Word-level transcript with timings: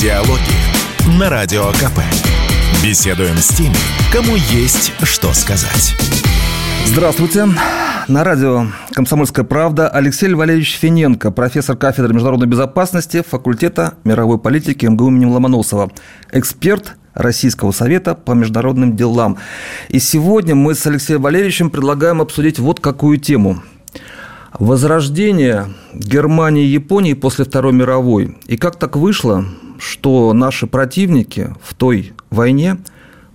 Диалоги 0.00 1.18
на 1.18 1.28
Радио 1.28 1.72
КП. 1.72 1.98
Беседуем 2.84 3.34
с 3.36 3.48
теми, 3.48 3.74
кому 4.12 4.36
есть 4.36 4.92
что 5.02 5.32
сказать. 5.32 5.96
Здравствуйте. 6.84 7.48
На 8.06 8.22
радио 8.22 8.66
«Комсомольская 8.92 9.44
правда» 9.44 9.88
Алексей 9.88 10.32
Валерьевич 10.32 10.78
Финенко, 10.78 11.32
профессор 11.32 11.76
кафедры 11.76 12.14
международной 12.14 12.46
безопасности 12.46 13.24
факультета 13.28 13.94
мировой 14.04 14.38
политики 14.38 14.86
МГУ 14.86 15.08
имени 15.08 15.24
Ломоносова, 15.24 15.90
эксперт 16.30 16.94
Российского 17.14 17.72
совета 17.72 18.14
по 18.14 18.32
международным 18.32 18.94
делам. 18.94 19.38
И 19.88 19.98
сегодня 19.98 20.54
мы 20.54 20.76
с 20.76 20.86
Алексеем 20.86 21.22
Валерьевичем 21.22 21.70
предлагаем 21.70 22.20
обсудить 22.20 22.60
вот 22.60 22.78
какую 22.78 23.18
тему. 23.18 23.64
Возрождение 24.60 25.66
Германии 25.92 26.64
и 26.64 26.68
Японии 26.68 27.14
после 27.14 27.44
Второй 27.44 27.72
мировой. 27.72 28.38
И 28.46 28.56
как 28.56 28.76
так 28.76 28.94
вышло, 28.96 29.44
что 29.78 30.32
наши 30.32 30.66
противники 30.66 31.54
в 31.62 31.74
той 31.74 32.12
войне 32.30 32.78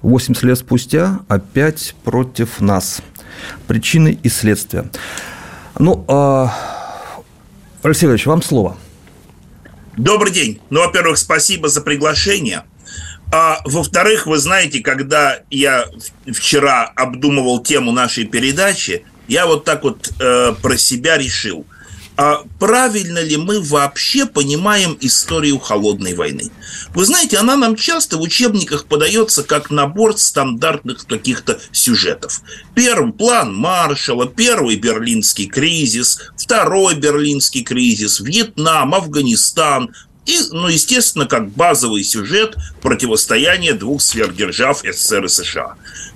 80 0.01 0.43
лет 0.43 0.57
спустя 0.59 1.21
опять 1.27 1.95
против 2.03 2.59
нас. 2.59 3.01
Причины 3.67 4.19
и 4.21 4.29
следствия. 4.29 4.89
Ну, 5.79 6.05
э, 6.07 6.47
Алексей 7.81 8.05
Валерьевич, 8.05 8.27
вам 8.27 8.41
слово. 8.41 8.77
Добрый 9.97 10.31
день. 10.31 10.59
Ну, 10.69 10.81
во-первых, 10.81 11.17
спасибо 11.17 11.69
за 11.69 11.81
приглашение. 11.81 12.63
А 13.31 13.59
во-вторых, 13.65 14.27
вы 14.27 14.37
знаете, 14.37 14.81
когда 14.81 15.39
я 15.49 15.85
вчера 16.31 16.91
обдумывал 16.95 17.63
тему 17.63 17.91
нашей 17.91 18.25
передачи, 18.25 19.05
я 19.27 19.47
вот 19.47 19.63
так 19.65 19.83
вот 19.83 20.11
э, 20.19 20.53
про 20.61 20.77
себя 20.77 21.17
решил– 21.17 21.65
а 22.15 22.43
правильно 22.59 23.19
ли 23.19 23.37
мы 23.37 23.59
вообще 23.59 24.25
понимаем 24.25 24.97
историю 25.01 25.59
холодной 25.59 26.13
войны. 26.13 26.51
Вы 26.93 27.05
знаете, 27.05 27.37
она 27.37 27.55
нам 27.55 27.75
часто 27.75 28.17
в 28.17 28.21
учебниках 28.21 28.85
подается 28.85 29.43
как 29.43 29.71
набор 29.71 30.17
стандартных 30.17 31.07
каких-то 31.07 31.59
сюжетов. 31.71 32.41
Первый 32.75 33.13
план 33.13 33.55
Маршала, 33.55 34.27
первый 34.27 34.75
берлинский 34.75 35.47
кризис, 35.47 36.19
второй 36.37 36.95
берлинский 36.95 37.63
кризис, 37.63 38.19
Вьетнам, 38.19 38.93
Афганистан, 38.93 39.89
и, 40.25 40.39
ну, 40.51 40.69
естественно, 40.69 41.25
как 41.25 41.49
базовый 41.51 42.03
сюжет 42.03 42.55
противостояния 42.81 43.73
двух 43.73 44.01
сверхдержав 44.01 44.79
СССР 44.79 45.25
и 45.25 45.27
США. 45.27 45.75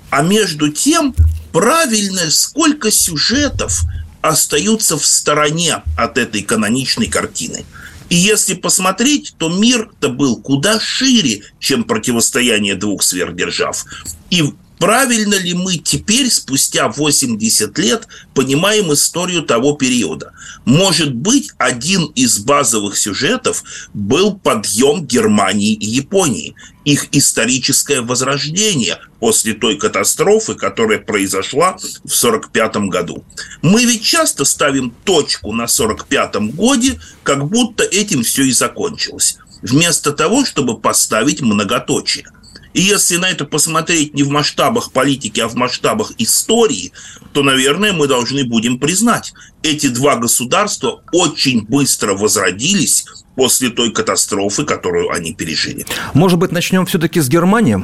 А 0.10 0.22
между 0.22 0.70
тем, 0.70 1.14
правильно, 1.52 2.32
сколько 2.32 2.90
сюжетов 2.90 3.82
остаются 4.22 4.98
в 4.98 5.06
стороне 5.06 5.84
от 5.98 6.18
этой 6.18 6.42
каноничной 6.42 7.08
картины. 7.08 7.66
И 8.10 8.16
если 8.16 8.54
посмотреть, 8.54 9.36
то 9.38 9.50
мир-то 9.50 10.10
был 10.10 10.38
куда 10.42 10.80
шире, 10.80 11.44
чем 11.60 11.84
противостояние 11.84 12.76
двух 12.76 13.04
сверхдержав. 13.04 13.86
И 14.30 14.44
правильно 14.78 15.36
ли 15.36 15.54
мы 15.54 15.78
теперь, 15.78 16.30
спустя 16.30 16.88
80 16.90 17.78
лет, 17.78 18.08
понимаем 18.34 18.94
историю 18.94 19.44
того 19.44 19.74
периода? 19.74 20.34
Может 20.66 21.14
быть, 21.14 21.52
один 21.58 22.06
из 22.16 22.40
базовых 22.40 22.98
сюжетов 22.98 23.64
был 23.94 24.38
подъем 24.38 25.06
Германии 25.06 25.74
и 25.74 25.86
Японии, 25.86 26.56
их 26.86 27.08
историческое 27.12 28.02
возрождение 28.02 29.00
после 29.20 29.54
той 29.54 29.78
катастрофы, 29.78 30.56
которая 30.56 31.00
произошла 31.00 31.74
в 31.74 32.16
1945 32.16 32.76
году. 32.90 33.24
Мы 33.62 33.84
ведь 33.86 34.04
часто 34.04 34.46
ставим 34.46 34.92
точку 35.04 35.52
на 35.52 35.66
1945 35.66 36.56
годе, 36.56 37.00
как 37.24 37.48
будто 37.48 37.84
этим 37.84 38.24
все 38.24 38.44
и 38.44 38.52
закончилось 38.52 39.38
вместо 39.62 40.12
того, 40.12 40.46
чтобы 40.46 40.80
поставить 40.80 41.42
многоточие. 41.42 42.28
И 42.74 42.82
если 42.82 43.18
на 43.18 43.30
это 43.30 43.46
посмотреть 43.46 44.14
не 44.14 44.24
в 44.24 44.30
масштабах 44.30 44.92
политики, 44.92 45.40
а 45.40 45.48
в 45.48 45.56
масштабах 45.56 46.12
истории, 46.18 46.92
то, 47.34 47.44
наверное, 47.44 47.94
мы 47.94 48.08
должны 48.08 48.44
будем 48.44 48.80
признать, 48.80 49.34
эти 49.64 49.88
два 49.88 50.16
государства 50.16 51.02
очень 51.12 51.66
быстро 51.66 52.14
возродились 52.14 53.06
после 53.36 53.70
той 53.70 53.92
катастрофы, 53.92 54.66
которую 54.66 55.12
они 55.12 55.34
пережили. 55.34 55.86
Может 56.14 56.40
быть, 56.40 56.52
начнем 56.52 56.86
все-таки 56.86 57.20
с 57.20 57.30
Германии? 57.30 57.84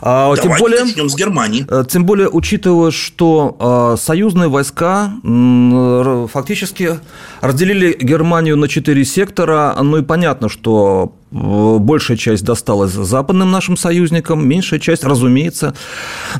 А, 0.00 0.34
Давайте 0.34 0.42
тем 0.42 0.58
более, 0.58 0.84
начнем 0.84 1.08
с 1.08 1.16
Германии. 1.16 1.66
Э, 1.68 1.84
тем 1.88 2.04
более, 2.04 2.28
учитывая, 2.28 2.90
что 2.90 3.94
э, 3.94 4.00
союзные 4.00 4.48
войска 4.48 5.12
э, 5.22 6.26
фактически 6.32 6.98
разделили 7.40 7.96
Германию 8.00 8.56
на 8.56 8.68
четыре 8.68 9.04
сектора. 9.04 9.76
Ну 9.80 9.98
и 9.98 10.02
понятно, 10.02 10.48
что 10.48 11.14
большая 11.30 12.16
часть 12.16 12.44
досталась 12.44 12.92
западным 12.92 13.50
нашим 13.50 13.76
союзникам, 13.76 14.46
меньшая 14.48 14.80
часть, 14.80 15.04
разумеется, 15.04 15.74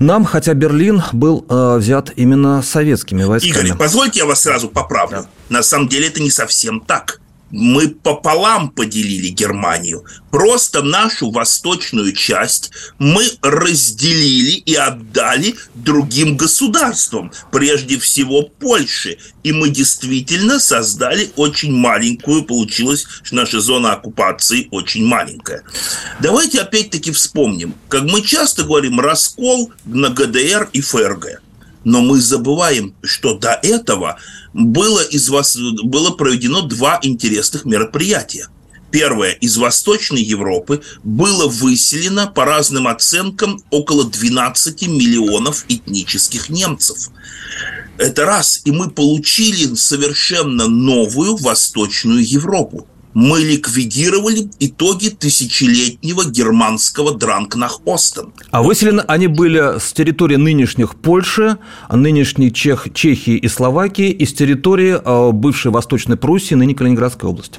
нам, 0.01 0.25
хотя 0.25 0.55
Берлин 0.55 1.03
был 1.13 1.45
взят 1.49 2.13
именно 2.17 2.63
советскими 2.63 3.25
войсками. 3.25 3.67
Игорь, 3.67 3.77
позвольте 3.77 4.21
я 4.21 4.27
вас 4.27 4.43
сразу 4.43 4.69
поправлю. 4.69 5.27
Да. 5.49 5.57
На 5.57 5.63
самом 5.63 5.89
деле 5.89 6.07
это 6.07 6.23
не 6.23 6.31
совсем 6.31 6.81
так 6.81 7.21
мы 7.51 7.89
пополам 7.89 8.71
поделили 8.71 9.29
Германию. 9.29 10.05
Просто 10.31 10.83
нашу 10.83 11.31
восточную 11.31 12.13
часть 12.13 12.71
мы 12.99 13.31
разделили 13.41 14.57
и 14.57 14.75
отдали 14.75 15.55
другим 15.75 16.37
государствам, 16.37 17.33
прежде 17.53 17.99
всего 17.99 18.43
Польше. 18.43 19.19
И 19.45 19.53
мы 19.53 19.71
действительно 19.71 20.59
создали 20.59 21.31
очень 21.37 21.73
маленькую, 21.73 22.45
получилось, 22.45 23.07
что 23.23 23.37
наша 23.37 23.61
зона 23.61 23.93
оккупации 23.93 24.69
очень 24.71 25.07
маленькая. 25.07 25.63
Давайте 26.21 26.61
опять-таки 26.61 27.13
вспомним, 27.13 27.75
как 27.89 28.03
мы 28.03 28.23
часто 28.23 28.65
говорим, 28.65 29.01
раскол 29.01 29.73
на 29.85 30.11
ГДР 30.11 30.71
и 30.73 30.81
ФРГ. 30.81 31.41
Но 31.87 32.01
мы 32.01 32.21
забываем, 32.21 32.97
что 33.05 33.39
до 33.39 33.53
этого 33.63 34.19
было, 34.53 34.99
из 35.03 35.29
вас, 35.29 35.57
было 35.57 36.11
проведено 36.11 36.63
два 36.63 36.99
интересных 37.01 37.65
мероприятия. 37.65 38.49
Первое. 38.91 39.31
Из 39.31 39.57
Восточной 39.57 40.21
Европы 40.21 40.83
было 41.05 41.47
выселено, 41.47 42.27
по 42.27 42.45
разным 42.45 42.89
оценкам, 42.89 43.63
около 43.71 44.05
12 44.05 44.89
миллионов 44.89 45.65
этнических 45.69 46.49
немцев. 46.49 47.11
Это 47.99 48.25
раз. 48.25 48.63
И 48.65 48.73
мы 48.73 48.91
получили 48.91 49.73
совершенно 49.77 50.67
новую 50.67 51.37
Восточную 51.37 52.29
Европу 52.29 52.89
мы 53.17 53.41
ликвидировали 53.41 54.51
итоги 54.61 55.09
тысячелетнего 55.09 56.27
германского 56.27 57.17
Дранкнах-Остен. 57.17 58.35
А 58.51 58.63
выселены 58.63 59.01
они 59.09 59.27
были 59.27 59.79
с 59.81 59.95
территории 59.95 60.37
нынешних 60.37 60.97
Польши, 60.97 61.57
нынешней 61.91 62.53
Чех, 62.53 62.89
Чехии 62.93 63.39
и 63.39 63.49
Словакии, 63.49 64.11
и 64.11 64.27
с 64.27 64.35
территории 64.35 65.01
э, 65.03 65.33
бывшей 65.33 65.71
Восточной 65.71 66.19
Пруссии, 66.19 66.55
ныне 66.57 66.75
Калининградской 66.75 67.31
области. 67.31 67.59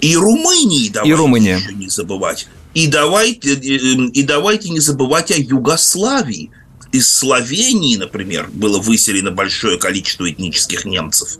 И 0.00 0.16
Румынии 0.16 0.88
давайте 0.88 1.10
и 1.10 1.14
Румыния. 1.14 1.56
еще 1.58 1.74
не 1.74 1.90
забывать. 1.90 2.48
И 2.72 2.86
давайте, 2.86 3.56
э, 3.56 3.56
э, 3.56 4.08
и 4.10 4.22
давайте 4.22 4.70
не 4.70 4.80
забывать 4.80 5.30
о 5.30 5.36
Югославии– 5.36 6.50
из 6.94 7.12
Словении, 7.12 7.96
например, 7.96 8.48
было 8.52 8.78
выселено 8.78 9.32
большое 9.32 9.78
количество 9.78 10.30
этнических 10.30 10.84
немцев. 10.84 11.38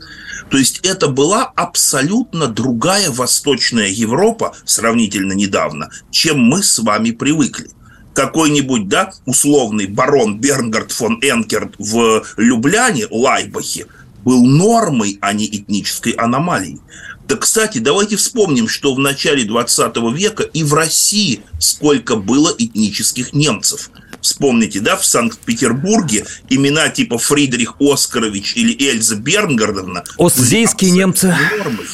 То 0.49 0.57
есть 0.57 0.81
это 0.83 1.07
была 1.07 1.45
абсолютно 1.45 2.47
другая 2.47 3.09
Восточная 3.09 3.87
Европа, 3.87 4.53
сравнительно 4.65 5.31
недавно, 5.31 5.91
чем 6.11 6.41
мы 6.41 6.61
с 6.61 6.77
вами 6.79 7.11
привыкли 7.11 7.69
какой-нибудь, 8.13 8.89
да, 8.89 9.13
условный 9.25 9.87
барон 9.87 10.41
Бернгард 10.41 10.91
фон 10.91 11.19
Энкерт 11.21 11.75
в 11.79 12.25
Любляне, 12.35 13.07
Лайбахе, 13.09 13.87
был 14.25 14.45
нормой, 14.45 15.17
а 15.21 15.31
не 15.31 15.45
этнической 15.45 16.11
аномалией. 16.11 16.81
Да, 17.29 17.37
кстати, 17.37 17.77
давайте 17.77 18.17
вспомним, 18.17 18.67
что 18.67 18.93
в 18.93 18.99
начале 18.99 19.45
20 19.45 19.95
века 20.13 20.43
и 20.43 20.63
в 20.63 20.73
России 20.73 21.43
сколько 21.59 22.17
было 22.17 22.53
этнических 22.57 23.31
немцев– 23.31 23.89
Вспомните, 24.25 24.79
да, 24.79 24.97
в 24.97 25.05
Санкт-Петербурге 25.05 26.25
имена 26.49 26.89
типа 26.89 27.19
Фридрих 27.19 27.75
Оскарович 27.79 28.53
или 28.55 28.75
Эльза 28.89 29.17
Бернгардовна. 29.17 30.03
Остзейские 30.17 30.89
немцы. 30.89 31.37
Нормой. 31.59 31.85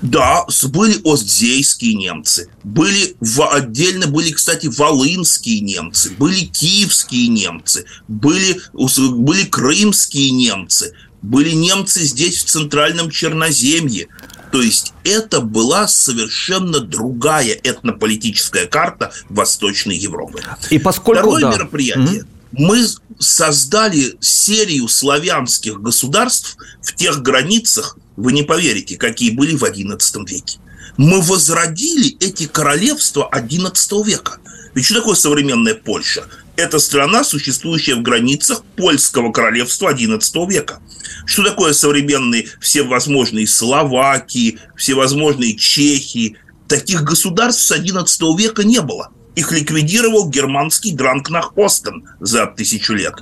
Да, 0.00 0.46
были 0.72 0.98
остзейские 1.04 1.94
немцы, 1.96 2.48
были 2.62 3.14
в, 3.20 3.46
отдельно 3.46 4.06
были, 4.06 4.32
кстати, 4.32 4.68
волынские 4.68 5.60
немцы, 5.60 6.12
были 6.18 6.46
киевские 6.46 7.28
немцы, 7.28 7.84
были, 8.08 8.58
были 8.72 9.44
крымские 9.44 10.30
немцы, 10.30 10.94
были 11.24 11.52
немцы 11.52 12.04
здесь, 12.04 12.44
в 12.44 12.44
Центральном 12.44 13.10
Черноземье. 13.10 14.08
То 14.52 14.60
есть 14.60 14.92
это 15.04 15.40
была 15.40 15.88
совершенно 15.88 16.80
другая 16.80 17.58
этнополитическая 17.64 18.66
карта 18.66 19.10
Восточной 19.30 19.96
Европы. 19.96 20.42
И 20.70 20.78
поскольку, 20.78 21.22
Второе 21.22 21.40
да. 21.42 21.52
мероприятие. 21.52 22.20
mm 22.20 22.26
Мы 22.52 22.86
создали 23.18 24.16
серию 24.20 24.86
славянских 24.86 25.80
государств 25.80 26.56
в 26.82 26.94
тех 26.94 27.22
границах, 27.22 27.96
вы 28.16 28.32
не 28.32 28.42
поверите, 28.42 28.96
какие 28.96 29.30
были 29.30 29.56
в 29.56 29.64
XI 29.64 30.26
веке. 30.28 30.58
Мы 30.98 31.20
возродили 31.22 32.16
эти 32.20 32.46
королевства 32.46 33.28
XI 33.32 34.04
века. 34.04 34.38
Ведь 34.74 34.84
что 34.84 34.96
такое 34.96 35.14
современная 35.14 35.74
Польша? 35.74 36.24
Это 36.56 36.78
страна, 36.78 37.24
существующая 37.24 37.96
в 37.96 38.02
границах 38.02 38.64
польского 38.76 39.32
королевства 39.32 39.92
XI 39.92 40.48
века. 40.48 40.80
Что 41.26 41.42
такое 41.42 41.72
современные 41.72 42.46
всевозможные 42.60 43.46
Словакии, 43.46 44.58
всевозможные 44.76 45.56
Чехии? 45.56 46.36
Таких 46.68 47.02
государств 47.02 47.62
с 47.62 47.72
XI 47.72 48.38
века 48.38 48.62
не 48.62 48.80
было. 48.80 49.10
Их 49.34 49.50
ликвидировал 49.50 50.30
германский 50.30 50.92
Дранкнах-Остен 50.92 52.04
за 52.20 52.46
тысячу 52.46 52.94
лет. 52.94 53.14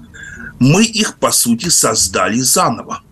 Мы 0.59 0.85
их, 0.85 1.19
по 1.19 1.31
сути, 1.31 1.71
создали 1.71 2.41
заново. 2.41 3.03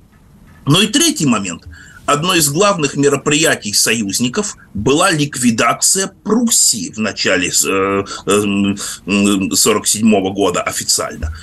Но 0.67 0.83
и 0.83 0.87
третий 0.87 1.27
момент– 1.27 1.65
одно 2.13 2.35
из 2.35 2.51
главных 2.51 2.97
мероприятий 2.97 3.73
союзников 3.73 4.57
была 4.75 5.11
ликвидация 5.11 6.13
Пруссии 6.25 6.93
в 6.93 6.99
начале 6.99 7.49
1947 7.49 10.07
э, 10.07 10.19
э, 10.19 10.21
года 10.33 10.63
официально. 10.63 11.35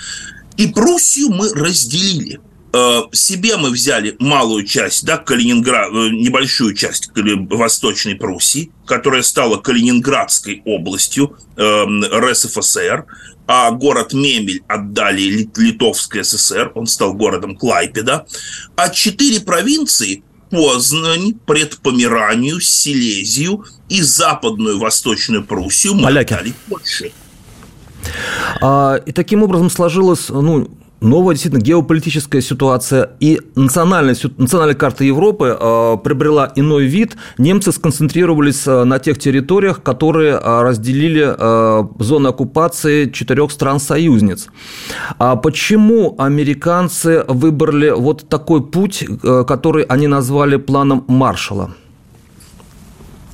И 0.58 0.68
Пруссию 0.68 1.30
мы 1.30 1.54
разделили. 1.54 2.42
Э, 2.74 3.04
себе 3.12 3.56
мы 3.58 3.70
взяли 3.70 4.16
малую 4.20 4.66
часть, 4.66 5.06
да, 5.06 5.18
Калининград, 5.18 5.92
небольшую 5.92 6.74
часть 6.76 7.12
Восточной 7.16 8.16
Пруссии, 8.16 8.72
которая 8.86 9.24
стала 9.24 9.58
Калининградской 9.58 10.62
областью 10.66 11.38
РСФСР, 11.58 13.06
а 13.48 13.72
город 13.72 14.14
Мемель 14.14 14.64
отдали 14.68 15.50
Литовской 15.56 16.26
ССР, 16.26 16.74
он 16.76 16.86
стал 16.86 17.14
городом 17.14 17.56
Клайпеда, 17.56 18.28
а 18.76 18.90
четыре 18.90 19.40
провинции 19.40 20.24
Познань, 20.50 21.34
Предпомеранию, 21.46 22.60
Силезию 22.62 23.66
и 23.90 24.02
Западную 24.02 24.80
Восточную 24.80 25.44
Пруссию 25.44 25.96
мы 25.96 26.04
Поляки. 26.04 26.34
отдали 26.34 26.54
Польше. 26.70 27.12
А, 28.62 28.96
и 28.96 29.12
таким 29.12 29.44
образом 29.44 29.70
сложилось, 29.70 30.30
ну, 30.30 30.70
новая 31.02 31.36
действительно 31.36 31.62
геополитическая 31.62 32.42
ситуация 32.42 33.12
и 33.20 33.40
национальная, 33.56 34.16
национальная 34.38 34.76
карта 34.76 35.04
Европы 35.04 35.58
э, 35.60 35.98
приобрела 36.04 36.52
иной 36.56 36.86
вид. 36.86 37.18
Немцы 37.38 37.72
сконцентрировались 37.72 38.66
э, 38.68 38.84
на 38.84 39.00
тех 39.00 39.20
территориях, 39.20 39.84
которые 39.84 40.34
э, 40.34 40.62
разделили 40.62 41.36
э, 41.38 41.84
зоны 42.00 42.28
оккупации 42.28 43.10
четырех 43.10 43.52
стран-союзниц. 43.52 44.48
А 45.20 45.36
почему 45.36 46.16
американцы 46.18 47.24
выбрали 47.28 47.90
вот 47.90 48.28
такой 48.30 48.66
путь, 48.66 49.04
э, 49.04 49.44
который 49.48 49.84
они 49.84 50.08
назвали 50.08 50.58
планом 50.58 51.06
Маршалла? 51.08 51.76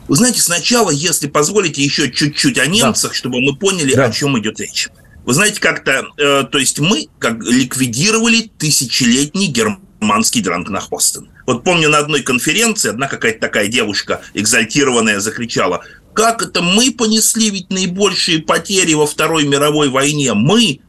Вы 0.07 0.18
знаете, 0.18 0.42
сначала, 0.42 0.92
если 0.92 1.27
позволите, 1.27 1.81
еще 1.81 2.12
чуть-чуть 2.12 2.60
о 2.60 2.65
немцах, 2.68 3.12
да. 3.12 3.15
чтобы 3.15 3.39
мы 3.39 3.56
поняли, 3.56 3.95
да. 3.95 4.06
о 4.06 4.12
чем 4.12 4.38
идет 4.38 4.60
речь. 4.60 4.89
Вы 5.25 5.34
знаете, 5.34 5.62
как-то, 5.62 6.06
э, 6.18 6.44
то 6.44 6.58
есть 6.58 6.80
мы 6.80 7.08
как 7.20 7.44
ликвидировали 7.44 8.52
тысячелетний 8.58 9.48
германский 9.48 10.42
Дранкнахостен. 10.42 11.30
Вот 11.48 11.64
помню, 11.64 11.90
на 11.90 12.00
одной 12.00 12.22
конференции 12.22 12.90
одна 12.90 13.08
какая-то 13.08 13.40
такая 13.40 13.68
девушка 13.68 14.22
экзальтированная 14.34 15.20
закричала, 15.20 15.84
как 16.14 16.42
это 16.42 16.62
мы 16.62 16.92
понесли 16.92 17.50
ведь 17.50 17.70
наибольшие 17.70 18.40
потери 18.40 18.94
во 18.94 19.08
Второй 19.08 19.48
мировой 19.48 19.90
войне? 19.90 20.34
Мы? 20.34 20.81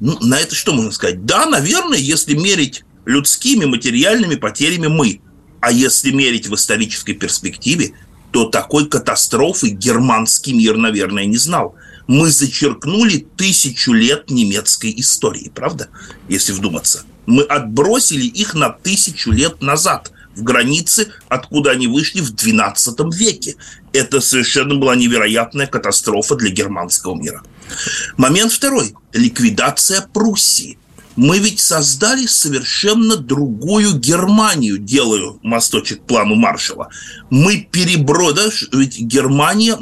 Ну, 0.00 0.18
на 0.20 0.40
это 0.40 0.54
что 0.54 0.72
можно 0.72 0.90
сказать? 0.90 1.24
Да, 1.24 1.46
наверное, 1.46 1.98
если 1.98 2.34
мерить 2.34 2.84
людскими 3.04 3.66
материальными 3.66 4.34
потерями 4.34 4.86
мы. 4.86 5.20
А 5.60 5.70
если 5.72 6.10
мерить 6.10 6.48
в 6.48 6.54
исторической 6.54 7.14
перспективе, 7.14 7.92
то 8.32 8.46
такой 8.46 8.86
катастрофы 8.86 9.68
германский 9.68 10.52
мир, 10.52 10.76
наверное, 10.76 11.24
не 11.24 11.36
знал 11.36 11.76
мы 12.06 12.30
зачеркнули 12.30 13.26
тысячу 13.36 13.92
лет 13.92 14.30
немецкой 14.30 14.94
истории, 14.96 15.50
правда? 15.54 15.88
Если 16.28 16.52
вдуматься. 16.52 17.04
Мы 17.26 17.42
отбросили 17.42 18.26
их 18.26 18.54
на 18.54 18.70
тысячу 18.70 19.30
лет 19.30 19.62
назад 19.62 20.12
в 20.36 20.42
границы, 20.42 21.12
откуда 21.28 21.70
они 21.70 21.86
вышли 21.86 22.20
в 22.20 22.34
XII 22.34 23.10
веке. 23.12 23.56
Это 23.92 24.20
совершенно 24.20 24.74
была 24.74 24.96
невероятная 24.96 25.66
катастрофа 25.66 26.34
для 26.34 26.50
германского 26.50 27.14
мира. 27.14 27.42
Момент 28.16 28.52
второй. 28.52 28.94
Ликвидация 29.12 30.02
Пруссии. 30.12 30.78
Мы 31.16 31.38
ведь 31.38 31.60
создали 31.60 32.26
совершенно 32.26 33.16
другую 33.16 33.94
Германию, 33.94 34.78
делаю 34.78 35.38
мосточек 35.44 36.02
плану 36.02 36.34
Маршала. 36.34 36.88
Мы 37.30 37.68
перебродишь, 37.70 38.68
ведь 38.72 38.98
Германия 38.98 39.76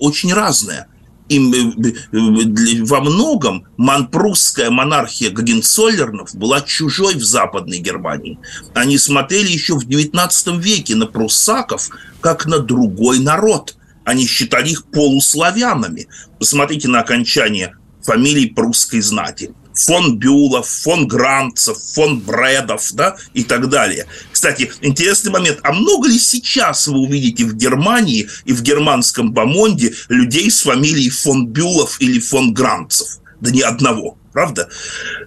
очень 0.00 0.32
разная– 0.32 0.88
им 1.28 1.52
э, 1.52 1.92
э, 2.12 2.82
во 2.84 3.00
многом 3.00 3.66
манпрусская 3.76 4.70
монархия 4.70 5.30
Гогенцоллернов 5.30 6.34
была 6.34 6.60
чужой 6.60 7.14
в 7.14 7.24
Западной 7.24 7.78
Германии. 7.78 8.38
Они 8.74 8.98
смотрели 8.98 9.50
еще 9.50 9.74
в 9.74 9.86
XIX 9.86 10.60
веке 10.60 10.94
на 10.94 11.06
пруссаков 11.06 11.90
как 12.20 12.46
на 12.46 12.58
другой 12.58 13.18
народ. 13.18 13.76
Они 14.04 14.26
считали 14.26 14.70
их 14.70 14.84
полуславянами. 14.86 16.08
Посмотрите 16.38 16.88
на 16.88 17.00
окончание 17.00 17.74
фамилий 18.02 18.46
прусской 18.46 19.00
знати 19.00 19.52
фон 19.78 20.18
Бюлов, 20.18 20.68
фон 20.68 21.06
Гранцев, 21.06 21.78
фон 21.94 22.20
Бредов, 22.20 22.92
да, 22.92 23.16
и 23.34 23.44
так 23.44 23.68
далее. 23.68 24.06
Кстати, 24.32 24.70
интересный 24.80 25.30
момент. 25.30 25.60
А 25.62 25.72
много 25.72 26.08
ли 26.08 26.18
сейчас 26.18 26.86
вы 26.88 26.98
увидите 26.98 27.44
в 27.44 27.54
Германии 27.54 28.28
и 28.44 28.52
в 28.52 28.62
германском 28.62 29.32
бомонде 29.32 29.94
людей 30.08 30.50
с 30.50 30.62
фамилией 30.62 31.10
фон 31.10 31.46
Бюлов 31.46 32.00
или 32.00 32.20
фон 32.20 32.52
Гранцев? 32.52 33.18
Да 33.40 33.50
ни 33.50 33.60
одного 33.60 34.18
правда? 34.38 34.68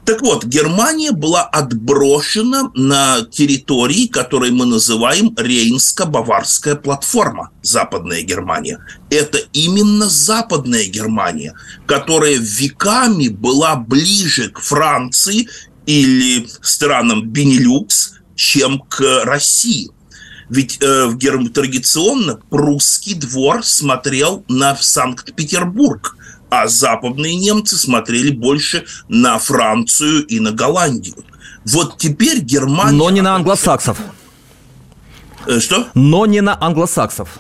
Так 0.06 0.22
вот, 0.22 0.46
Германия 0.46 1.12
была 1.12 1.42
отброшена 1.44 2.72
на 2.76 3.22
территории, 3.30 4.08
которые 4.08 4.54
мы 4.54 4.66
называем 4.66 5.36
Рейнско-Баварская 5.36 6.76
платформа, 6.76 7.52
Западная 7.62 8.22
Германия. 8.22 8.80
Это 9.10 9.40
именно 9.52 10.08
Западная 10.08 10.86
Германия, 10.86 11.54
которая 11.86 12.38
веками 12.38 13.28
была 13.28 13.76
ближе 13.76 14.50
к 14.50 14.62
Франции 14.62 15.50
или 15.86 16.48
странам 16.62 17.28
Бенилюкс, 17.28 18.14
чем 18.36 18.80
к 18.80 19.26
России. 19.26 19.90
Ведь 20.50 20.78
э, 20.82 21.08
в 21.08 21.18
Герм... 21.18 21.50
традиционно 21.50 22.40
прусский 22.50 23.16
двор 23.16 23.66
смотрел 23.66 24.46
на 24.48 24.78
Санкт-Петербург– 24.78 26.16
а 26.52 26.68
западные 26.68 27.36
немцы 27.36 27.78
смотрели 27.78 28.30
больше 28.30 28.86
на 29.08 29.40
Францию 29.40 30.26
и 30.28 30.40
на 30.42 30.52
Голландию. 30.52 31.16
Вот 31.66 31.98
теперь 31.98 32.40
Германия... 32.40 32.92
Но 32.92 33.10
не 33.10 33.22
на 33.22 33.36
англосаксов. 33.36 33.98
Э, 35.48 35.60
что? 35.62 35.88
Но 35.94 36.26
не 36.26 36.42
на 36.42 36.62
англосаксов. 36.62 37.40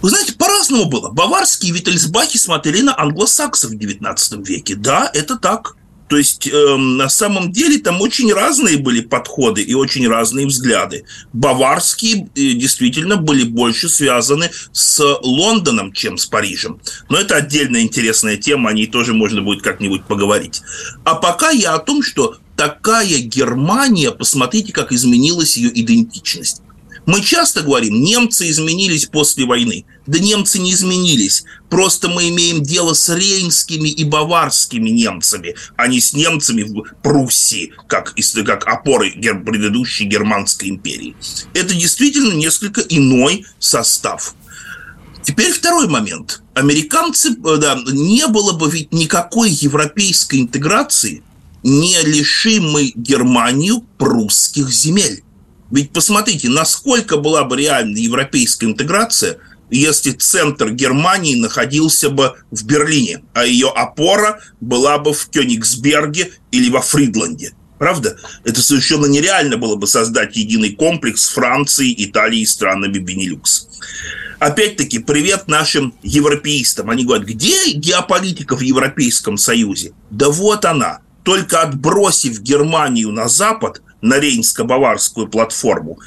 Вы 0.00 0.10
знаете, 0.10 0.32
по-разному 0.34 0.84
было. 0.86 1.10
Баварские 1.10 1.72
и 1.72 1.74
Виттельсбахи 1.74 2.38
смотрели 2.38 2.82
на 2.82 2.98
англосаксов 2.98 3.72
в 3.72 3.74
XIX 3.74 4.44
веке. 4.44 4.76
Да, 4.76 5.10
это 5.12 5.36
так. 5.36 5.76
То 6.12 6.18
есть 6.18 6.46
э, 6.46 6.76
на 6.76 7.08
самом 7.08 7.52
деле 7.52 7.78
там 7.78 8.02
очень 8.02 8.34
разные 8.34 8.76
были 8.76 9.00
подходы 9.00 9.62
и 9.62 9.72
очень 9.72 10.06
разные 10.06 10.46
взгляды. 10.46 11.06
Баварские 11.32 12.28
э, 12.34 12.52
действительно 12.52 13.16
были 13.16 13.44
больше 13.44 13.88
связаны 13.88 14.50
с 14.72 15.02
Лондоном, 15.22 15.94
чем 15.94 16.18
с 16.18 16.26
Парижем. 16.26 16.82
Но 17.08 17.16
это 17.16 17.36
отдельная 17.36 17.80
интересная 17.80 18.36
тема, 18.36 18.68
о 18.68 18.72
ней 18.74 18.88
тоже 18.88 19.14
можно 19.14 19.40
будет 19.40 19.62
как-нибудь 19.62 20.04
поговорить. 20.04 20.60
А 21.02 21.14
пока 21.14 21.48
я 21.48 21.72
о 21.72 21.78
том, 21.78 22.02
что 22.02 22.36
такая 22.56 23.16
Германия, 23.20 24.10
посмотрите, 24.10 24.70
как 24.70 24.92
изменилась 24.92 25.56
ее 25.56 25.70
идентичность. 25.80 26.60
Мы 27.04 27.20
часто 27.20 27.62
говорим, 27.62 28.02
немцы 28.02 28.48
изменились 28.48 29.06
после 29.06 29.44
войны. 29.44 29.84
Да 30.06 30.18
немцы 30.18 30.58
не 30.58 30.72
изменились. 30.72 31.44
Просто 31.68 32.08
мы 32.08 32.28
имеем 32.28 32.62
дело 32.62 32.92
с 32.94 33.08
рейнскими 33.08 33.88
и 33.88 34.04
баварскими 34.04 34.88
немцами, 34.88 35.56
а 35.76 35.88
не 35.88 36.00
с 36.00 36.12
немцами 36.12 36.62
в 36.62 36.84
Пруссии, 37.02 37.72
как, 37.88 38.14
как 38.46 38.66
опоры 38.68 39.10
гер, 39.16 39.42
предыдущей 39.42 40.04
Германской 40.04 40.68
империи. 40.68 41.16
Это 41.54 41.74
действительно 41.74 42.34
несколько 42.34 42.80
иной 42.82 43.46
состав. 43.58 44.34
Теперь 45.24 45.52
второй 45.52 45.88
момент. 45.88 46.42
Американцы, 46.54 47.30
э, 47.30 47.56
да, 47.56 47.80
не 47.86 48.26
было 48.26 48.52
бы 48.52 48.70
ведь 48.70 48.92
никакой 48.92 49.50
европейской 49.50 50.40
интеграции, 50.40 51.22
не 51.62 51.96
лишим 52.02 52.72
мы 52.72 52.92
Германию 52.94 53.84
прусских 53.98 54.70
земель. 54.70 55.22
Ведь 55.72 55.90
посмотрите, 55.90 56.50
насколько 56.50 57.16
была 57.16 57.44
бы 57.44 57.56
реальна 57.56 57.96
европейская 57.96 58.66
интеграция, 58.66 59.38
если 59.70 60.10
центр 60.10 60.70
Германии 60.70 61.34
находился 61.34 62.10
бы 62.10 62.34
в 62.50 62.64
Берлине, 62.66 63.22
а 63.32 63.46
ее 63.46 63.68
опора 63.68 64.40
была 64.60 64.98
бы 64.98 65.14
в 65.14 65.30
Кёнигсберге 65.30 66.32
или 66.50 66.68
во 66.68 66.82
Фридланде. 66.82 67.54
Правда? 67.78 68.18
Это 68.44 68.60
совершенно 68.60 69.06
нереально 69.06 69.56
было 69.56 69.76
бы 69.76 69.86
создать 69.86 70.36
единый 70.36 70.74
комплекс 70.74 71.28
Франции, 71.30 71.94
Италии 71.96 72.40
и 72.40 72.46
странами 72.46 72.98
Бенилюкс. 72.98 73.68
Опять-таки, 74.40 74.98
привет 74.98 75.48
нашим 75.48 75.94
европеистам. 76.02 76.90
Они 76.90 77.04
говорят, 77.04 77.26
где 77.26 77.72
геополитика 77.72 78.56
в 78.56 78.60
Европейском 78.60 79.38
Союзе? 79.38 79.94
Да 80.10 80.28
вот 80.28 80.66
она. 80.66 81.00
Только 81.24 81.62
отбросив 81.62 82.40
Германию 82.40 83.10
на 83.10 83.28
запад, 83.28 83.80
на 84.02 84.18
Рейнско-Баварскую 84.18 85.28
платформу, 85.28 85.98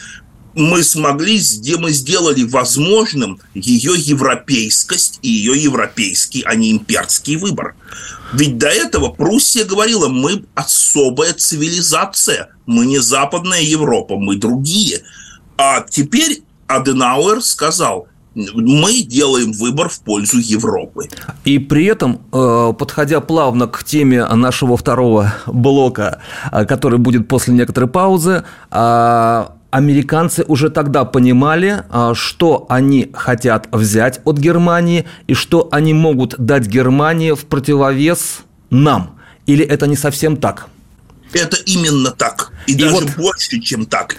мы 0.54 0.84
смогли, 0.84 1.42
мы 1.78 1.92
сделали 1.92 2.44
возможным 2.44 3.40
ее 3.54 3.94
европейскость 3.98 5.20
и 5.22 5.30
ее 5.30 5.62
европейский, 5.62 6.44
а 6.46 6.56
не 6.56 6.72
имперский 6.72 7.36
выбор. 7.36 7.76
Ведь 8.34 8.58
до 8.58 8.68
этого 8.68 9.10
Пруссия 9.10 9.66
говорила, 9.66 10.08
мы 10.08 10.46
особая 10.56 11.34
цивилизация, 11.34 12.50
мы 12.66 12.86
не 12.86 13.00
Западная 13.00 13.62
Европа, 13.62 14.18
мы 14.18 14.38
другие. 14.38 15.02
А 15.58 15.82
теперь 15.82 16.44
Аденауэр 16.68 17.42
сказал, 17.42 18.08
мы 18.36 19.02
делаем 19.02 19.52
выбор 19.54 19.90
в 19.90 20.00
пользу 20.02 20.38
Европы. 20.38 21.10
И 21.46 21.60
при 21.60 21.86
этом, 21.86 22.20
э, 22.32 22.74
подходя 22.78 23.22
плавно 23.22 23.68
к 23.68 23.84
теме 23.84 24.26
нашего 24.26 24.78
второго 24.78 25.34
блока, 25.48 26.20
э, 26.52 26.66
который 26.66 27.00
будет 27.00 27.28
после 27.28 27.54
некоторой 27.54 27.90
паузы, 27.90 28.44
э, 28.72 29.46
американцы 29.72 30.46
уже 30.48 30.70
тогда 30.70 31.04
понимали, 31.04 31.84
что 32.14 32.66
они 32.70 33.10
хотят 33.14 33.68
взять 33.74 34.22
от 34.24 34.38
Германии 34.38 35.06
и 35.28 35.34
что 35.34 35.68
они 35.70 35.94
могут 35.94 36.36
дать 36.38 36.68
Германии 36.68 37.34
в 37.34 37.46
противовес 37.46 38.44
нам. 38.70 39.20
Или 39.48 39.66
это 39.66 39.88
не 39.88 39.98
совсем 39.98 40.38
так? 40.38 40.68
Это 41.34 41.58
именно 41.66 42.12
так. 42.12 42.52
И, 42.68 42.72
и 42.72 42.76
даже 42.76 42.96
вот, 42.96 43.16
больше, 43.18 43.60
чем 43.60 43.86
так. 43.86 44.16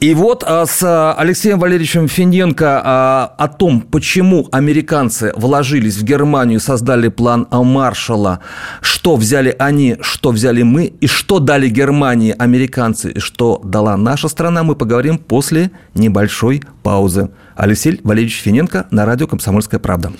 И 0.00 0.14
вот 0.14 0.44
а, 0.46 0.66
с 0.66 1.14
Алексеем 1.14 1.58
Валерьевичем 1.58 2.08
Финенко 2.08 2.82
а, 2.84 3.34
о 3.38 3.48
том, 3.48 3.80
почему 3.80 4.48
американцы 4.52 5.32
вложились 5.34 5.96
в 5.96 6.04
Германию, 6.04 6.60
создали 6.60 7.08
план 7.08 7.48
Маршала, 7.50 8.40
что 8.80 9.16
взяли 9.16 9.54
они, 9.58 9.96
что 10.00 10.30
взяли 10.30 10.62
мы, 10.62 10.84
и 10.86 11.06
что 11.06 11.38
дали 11.38 11.68
Германии 11.68 12.34
американцы, 12.38 13.12
и 13.12 13.18
что 13.18 13.60
дала 13.64 13.96
наша 13.96 14.28
страна, 14.28 14.62
мы 14.62 14.76
поговорим 14.76 15.18
после 15.18 15.70
небольшой 15.94 16.62
паузы. 16.82 17.30
Алексей 17.56 18.00
Валерьевич 18.02 18.40
Финенко 18.42 18.86
на 18.90 19.06
радио 19.06 19.26
«Комсомольская 19.26 19.80
правда». 19.80 20.12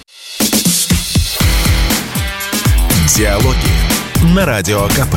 Диалоги 3.17 3.83
на 4.35 4.47
Радио 4.47 4.87
КП. 4.89 5.17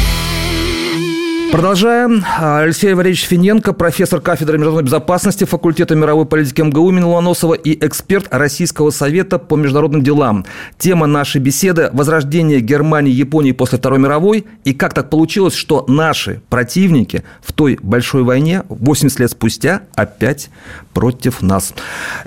Продолжаем. 1.51 2.23
Алексей 2.39 2.93
Валерьевич 2.93 3.25
Финенко, 3.27 3.73
профессор 3.73 4.21
кафедры 4.21 4.57
международной 4.57 4.85
безопасности 4.85 5.43
факультета 5.43 5.95
мировой 5.95 6.25
политики 6.25 6.61
МГУ 6.61 6.89
имени 6.89 7.61
и 7.61 7.85
эксперт 7.85 8.27
Российского 8.31 8.89
совета 8.89 9.37
по 9.37 9.57
международным 9.57 10.01
делам. 10.01 10.45
Тема 10.77 11.07
нашей 11.07 11.41
беседы– 11.41 11.89
возрождение 11.93 12.61
Германии 12.61 13.11
и 13.11 13.15
Японии 13.15 13.51
после 13.51 13.79
Второй 13.79 13.99
мировой. 13.99 14.45
И 14.63 14.73
как 14.73 14.93
так 14.93 15.09
получилось, 15.09 15.53
что 15.53 15.83
наши 15.89 16.41
противники 16.49 17.23
в 17.41 17.51
той 17.51 17.77
большой 17.83 18.23
войне 18.23 18.63
80 18.69 19.19
лет 19.19 19.31
спустя 19.31 19.81
опять 19.93 20.49
против 20.93 21.41
нас. 21.41 21.73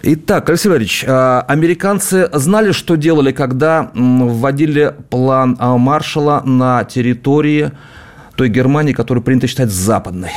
Итак, 0.02 0.50
Алексей 0.50 0.68
Валерьевич, 0.68 1.02
а, 1.08 1.40
американцы 1.48 2.28
знали, 2.34 2.72
что 2.72 2.96
делали, 2.96 3.32
когда 3.32 3.90
вводили 3.94 4.94
план 5.08 5.56
а, 5.58 5.78
Маршала 5.78 6.42
на 6.44 6.84
территории 6.84 7.72
той 8.36 8.48
Германии, 8.48 8.92
которую 8.92 9.22
принято 9.22 9.46
считать 9.46 9.70
западной. 9.70 10.32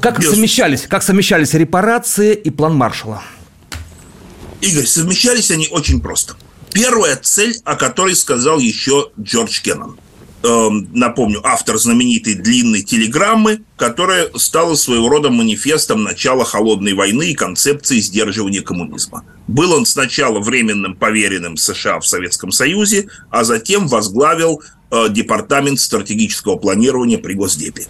Как 0.00 0.22
совмещались, 0.22 0.86
как 0.86 1.02
совмещались 1.02 1.54
репарации 1.54 2.34
и 2.34 2.50
план 2.50 2.74
Маршала? 2.74 3.22
Игорь, 4.60 4.86
совмещались 4.86 5.50
они 5.50 5.68
очень 5.68 6.00
просто. 6.00 6.36
Первая 6.72 7.16
цель, 7.16 7.56
о 7.64 7.76
которой 7.76 8.14
сказал 8.14 8.58
еще 8.58 9.10
Джордж 9.20 9.60
Кеннон. 9.62 9.98
Эм, 10.42 10.88
напомню, 10.92 11.40
автор 11.44 11.76
знаменитой 11.78 12.34
длинной 12.34 12.82
телеграммы, 12.82 13.62
которая 13.76 14.30
стала 14.36 14.74
своего 14.74 15.08
рода 15.08 15.28
манифестом 15.28 16.02
начала 16.02 16.44
холодной 16.44 16.94
войны 16.94 17.30
и 17.30 17.34
концепции 17.34 18.00
сдерживания 18.00 18.62
коммунизма. 18.62 19.24
Был 19.48 19.72
он 19.72 19.84
сначала 19.84 20.40
временным 20.40 20.96
поверенным 20.96 21.56
США 21.56 22.00
в 22.00 22.06
Советском 22.06 22.52
Союзе, 22.52 23.08
а 23.30 23.44
затем 23.44 23.86
возглавил 23.86 24.62
Э, 24.92 25.06
департамент 25.08 25.78
стратегического 25.78 26.56
планирования 26.56 27.16
при 27.16 27.34
Госдепе. 27.34 27.86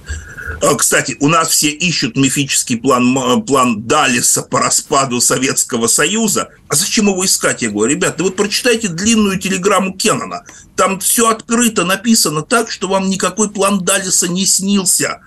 Э, 0.62 0.74
кстати, 0.76 1.16
у 1.20 1.28
нас 1.28 1.48
все 1.48 1.70
ищут 1.70 2.16
мифический 2.16 2.76
план, 2.76 3.44
план 3.44 3.82
Далиса 3.82 4.42
по 4.42 4.60
распаду 4.60 5.20
Советского 5.20 5.86
Союза. 5.86 6.48
А 6.68 6.74
зачем 6.74 7.08
его 7.08 7.24
искать? 7.24 7.62
Я 7.62 7.70
говорю, 7.70 7.94
ребята, 7.94 8.22
вы 8.22 8.30
прочитайте 8.30 8.88
длинную 8.88 9.38
телеграмму 9.38 9.92
Кеннона. 9.92 10.44
Там 10.76 10.98
все 11.00 11.28
открыто 11.28 11.84
написано 11.84 12.42
так, 12.42 12.70
что 12.70 12.88
вам 12.88 13.08
никакой 13.08 13.50
план 13.50 13.84
Далиса 13.84 14.28
не 14.28 14.46
снился. 14.46 15.20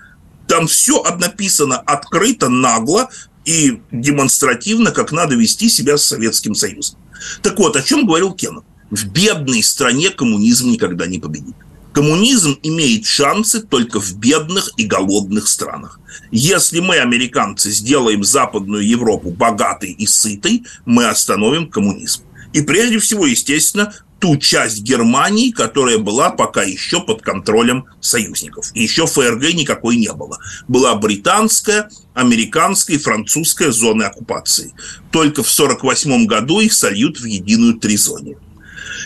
Там 0.48 0.66
все 0.66 1.02
написано 1.18 1.78
открыто, 1.78 2.48
нагло 2.48 3.08
и 3.44 3.80
демонстративно, 3.92 4.90
как 4.90 5.12
надо 5.12 5.34
вести 5.34 5.68
себя 5.68 5.96
с 5.96 6.04
Советским 6.04 6.54
Союзом. 6.54 6.98
Так 7.42 7.58
вот, 7.58 7.76
о 7.76 7.82
чем 7.82 8.06
говорил 8.06 8.32
Кеннон? 8.32 8.64
В 8.90 9.06
бедной 9.06 9.62
стране 9.62 10.10
коммунизм 10.10 10.70
никогда 10.70 11.06
не 11.06 11.18
победит. 11.18 11.56
Коммунизм 11.94 12.58
имеет 12.64 13.06
шансы 13.06 13.60
только 13.60 14.00
в 14.00 14.16
бедных 14.16 14.72
и 14.76 14.84
голодных 14.84 15.46
странах. 15.46 16.00
Если 16.32 16.80
мы, 16.80 16.96
американцы, 16.96 17.70
сделаем 17.70 18.24
Западную 18.24 18.84
Европу 18.84 19.30
богатой 19.30 19.92
и 19.92 20.04
сытой, 20.04 20.64
мы 20.84 21.06
остановим 21.06 21.70
коммунизм. 21.70 22.22
И 22.52 22.62
прежде 22.62 22.98
всего, 22.98 23.26
естественно, 23.26 23.94
ту 24.18 24.36
часть 24.38 24.82
Германии, 24.82 25.52
которая 25.52 25.98
была 25.98 26.30
пока 26.30 26.64
еще 26.64 27.00
под 27.00 27.22
контролем 27.22 27.84
союзников. 28.00 28.74
Еще 28.74 29.06
ФРГ 29.06 29.54
никакой 29.54 29.96
не 29.96 30.12
было. 30.12 30.38
Была 30.66 30.96
британская, 30.96 31.88
американская 32.12 32.96
и 32.96 33.00
французская 33.00 33.70
зоны 33.70 34.02
оккупации. 34.02 34.74
Только 35.12 35.44
в 35.44 35.52
1948 35.52 36.26
году 36.26 36.58
их 36.58 36.72
сольют 36.72 37.20
в 37.20 37.24
единую 37.24 37.74
тризонию. 37.74 38.40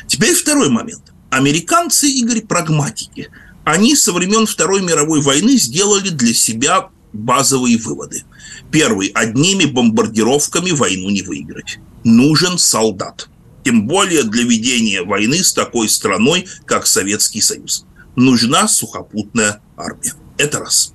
Теперь 0.06 0.34
второй 0.34 0.70
момент. 0.70 1.02
Американцы, 1.30 2.08
Игорь, 2.08 2.42
прагматики. 2.42 3.28
Они 3.64 3.94
со 3.96 4.12
времен 4.12 4.46
Второй 4.46 4.80
мировой 4.80 5.20
войны 5.20 5.58
сделали 5.58 6.08
для 6.08 6.32
себя 6.32 6.88
базовые 7.12 7.76
выводы. 7.76 8.24
Первый. 8.70 9.08
Одними 9.08 9.66
бомбардировками 9.66 10.70
войну 10.70 11.10
не 11.10 11.22
выиграть. 11.22 11.78
Нужен 12.04 12.58
солдат. 12.58 13.28
Тем 13.64 13.86
более 13.86 14.22
для 14.22 14.44
ведения 14.44 15.02
войны 15.02 15.42
с 15.42 15.52
такой 15.52 15.88
страной, 15.88 16.46
как 16.64 16.86
Советский 16.86 17.42
Союз. 17.42 17.84
Нужна 18.16 18.66
сухопутная 18.68 19.60
армия. 19.76 20.14
Это 20.38 20.60
раз. 20.60 20.94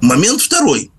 Момент 0.00 0.42
второй. 0.42 0.90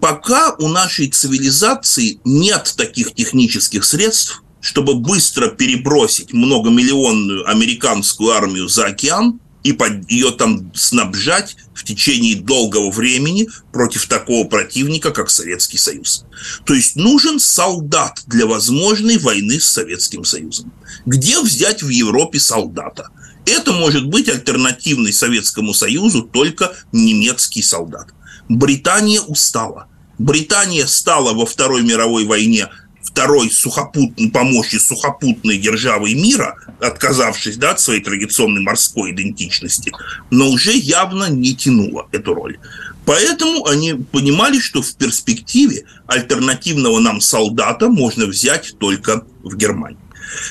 Пока 0.00 0.54
у 0.58 0.68
нашей 0.68 1.08
цивилизации 1.08 2.20
нет 2.24 2.74
таких 2.76 3.14
технических 3.14 3.84
средств, 3.84 4.42
чтобы 4.64 4.94
быстро 4.94 5.48
перебросить 5.48 6.32
многомиллионную 6.32 7.46
американскую 7.46 8.30
армию 8.32 8.66
за 8.66 8.86
океан 8.86 9.38
и 9.62 9.74
под 9.74 10.10
ее 10.10 10.30
там 10.30 10.72
снабжать 10.74 11.56
в 11.74 11.84
течение 11.84 12.36
долгого 12.36 12.90
времени 12.90 13.46
против 13.74 14.06
такого 14.08 14.46
противника, 14.46 15.10
как 15.10 15.28
Советский 15.28 15.76
Союз. 15.76 16.24
То 16.64 16.72
есть 16.72 16.96
нужен 16.96 17.40
солдат 17.40 18.22
для 18.26 18.46
возможной 18.46 19.18
войны 19.18 19.60
с 19.60 19.68
Советским 19.68 20.24
Союзом. 20.24 20.72
Где 21.04 21.38
взять 21.40 21.82
в 21.82 21.90
Европе 21.90 22.40
солдата? 22.40 23.10
Это 23.44 23.72
может 23.72 24.06
быть 24.06 24.30
альтернативный 24.30 25.12
Советскому 25.12 25.74
Союзу 25.74 26.22
только 26.22 26.74
немецкий 26.90 27.60
солдат. 27.60 28.14
Британия 28.48 29.20
устала. 29.20 29.88
Британия 30.18 30.86
стала 30.86 31.34
во 31.34 31.44
Второй 31.44 31.82
мировой 31.82 32.24
войне 32.24 32.70
второй 33.14 33.48
сухопутной, 33.48 34.28
по 34.28 34.42
мощи 34.42 34.76
сухопутной 34.76 35.58
державой 35.58 36.14
мира, 36.14 36.56
отказавшись 36.80 37.56
да, 37.56 37.70
от 37.70 37.80
своей 37.80 38.00
традиционной 38.00 38.60
морской 38.60 39.12
идентичности, 39.12 39.92
но 40.30 40.50
уже 40.50 40.72
явно 40.72 41.30
не 41.30 41.54
тянула 41.54 42.08
эту 42.10 42.34
роль. 42.34 42.58
Поэтому 43.06 43.66
они 43.66 43.94
понимали, 43.94 44.58
что 44.58 44.82
в 44.82 44.96
перспективе 44.96 45.84
альтернативного 46.08 46.98
нам 46.98 47.20
солдата 47.20 47.88
можно 47.88 48.26
взять 48.26 48.74
только 48.80 49.24
в 49.44 49.56
Германии. 49.56 49.98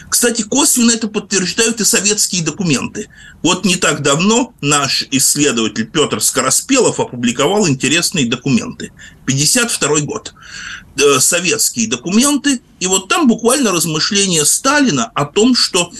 Кстати, 0.09 0.43
косвенно 0.43 0.91
это 0.91 1.07
подтверждают 1.07 1.81
и 1.81 1.83
советские 1.83 2.43
документы. 2.43 3.09
Вот 3.41 3.65
не 3.65 3.75
так 3.75 4.01
давно 4.01 4.53
наш 4.61 5.05
исследователь 5.11 5.87
Петр 5.87 6.21
Скороспелов 6.21 6.99
опубликовал 6.99 7.67
интересные 7.67 8.25
документы. 8.25 8.91
52 9.25 9.99
год. 10.01 10.33
Э, 10.95 11.19
советские 11.19 11.87
документы, 11.87 12.61
и 12.79 12.85
вот 12.85 13.07
там 13.07 13.27
буквально 13.27 13.71
размышления 13.71 14.45
Сталина 14.45 15.05
о 15.15 15.25
том, 15.25 15.55
что 15.55 15.91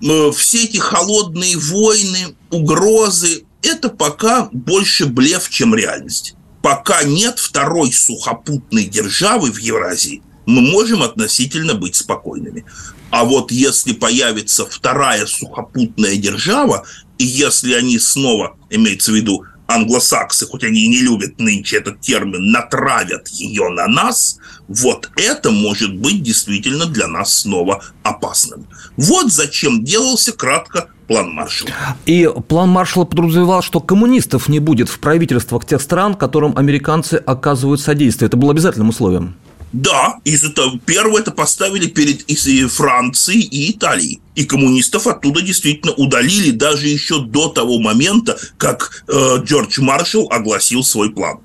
все 0.00 0.64
эти 0.64 0.78
холодные 0.78 1.56
войны, 1.56 2.36
угрозы, 2.50 3.44
это 3.62 3.88
пока 3.88 4.48
больше 4.50 5.06
блеф, 5.06 5.48
чем 5.48 5.76
реальность. 5.76 6.34
Пока 6.60 7.04
нет 7.04 7.38
второй 7.38 7.92
сухопутной 7.92 8.86
державы 8.86 9.52
в 9.52 9.58
Евразии, 9.58 10.22
мы 10.44 10.60
можем 10.60 11.04
относительно 11.04 11.74
быть 11.74 11.94
спокойными. 11.94 12.64
А 13.10 13.24
вот 13.24 13.52
если 13.52 13.92
появится 13.92 14.66
вторая 14.66 15.24
сухопутная 15.26 16.16
держава, 16.16 16.84
и 17.18 17.24
если 17.24 17.74
они 17.74 18.00
снова, 18.00 18.56
имеется 18.70 19.12
в 19.12 19.14
виду 19.14 19.44
англосаксы, 19.66 20.46
хоть 20.46 20.64
они 20.64 20.84
и 20.84 20.88
не 20.88 21.00
любят 21.00 21.38
нынче 21.38 21.78
этот 21.78 22.00
термин, 22.00 22.50
натравят 22.50 23.28
ее 23.28 23.68
на 23.68 23.86
нас, 23.86 24.38
вот 24.68 25.10
это 25.16 25.50
может 25.50 25.96
быть 25.96 26.22
действительно 26.22 26.86
для 26.86 27.06
нас 27.06 27.40
снова 27.40 27.82
опасным. 28.02 28.66
Вот 28.96 29.32
зачем 29.32 29.84
делался 29.84 30.32
кратко 30.32 30.88
план 31.06 31.30
Маршалла. 31.30 31.72
И 32.06 32.28
план 32.48 32.70
Маршалла 32.70 33.04
подразумевал, 33.04 33.62
что 33.62 33.80
коммунистов 33.80 34.48
не 34.48 34.58
будет 34.58 34.88
в 34.88 34.98
правительствах 34.98 35.64
тех 35.66 35.80
стран, 35.80 36.14
которым 36.14 36.56
американцы 36.56 37.14
оказывают 37.14 37.80
содействие. 37.80 38.26
Это 38.26 38.36
было 38.36 38.52
обязательным 38.52 38.88
условием. 38.88 39.36
Да, 39.72 40.20
из 40.24 40.44
этого 40.44 40.78
первое 40.78 41.22
это 41.22 41.32
поставили 41.32 41.86
перед 41.86 42.22
Францией 42.70 43.42
и 43.42 43.72
Италией. 43.72 44.20
И 44.34 44.44
коммунистов 44.44 45.06
оттуда 45.06 45.42
действительно 45.42 45.92
удалили 45.92 46.50
даже 46.50 46.88
еще 46.88 47.20
до 47.20 47.48
того 47.48 47.78
момента, 47.78 48.38
как 48.58 49.04
э, 49.08 49.38
Джордж 49.42 49.80
Маршалл 49.80 50.28
огласил 50.30 50.84
свой 50.84 51.10
план. 51.10 51.40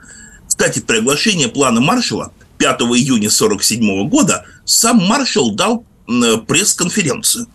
Кстати, 0.47 0.79
при 0.79 0.97
оглашении 0.97 1.47
плана 1.47 1.81
Маршалла 1.81 2.31
5 2.57 2.81
июня 2.81 3.27
1947 3.27 4.07
года 4.07 4.45
сам 4.65 4.97
Маршалл 4.97 5.51
дал 5.55 5.85
э, 6.07 6.37
пресс-конференцию. 6.37 7.47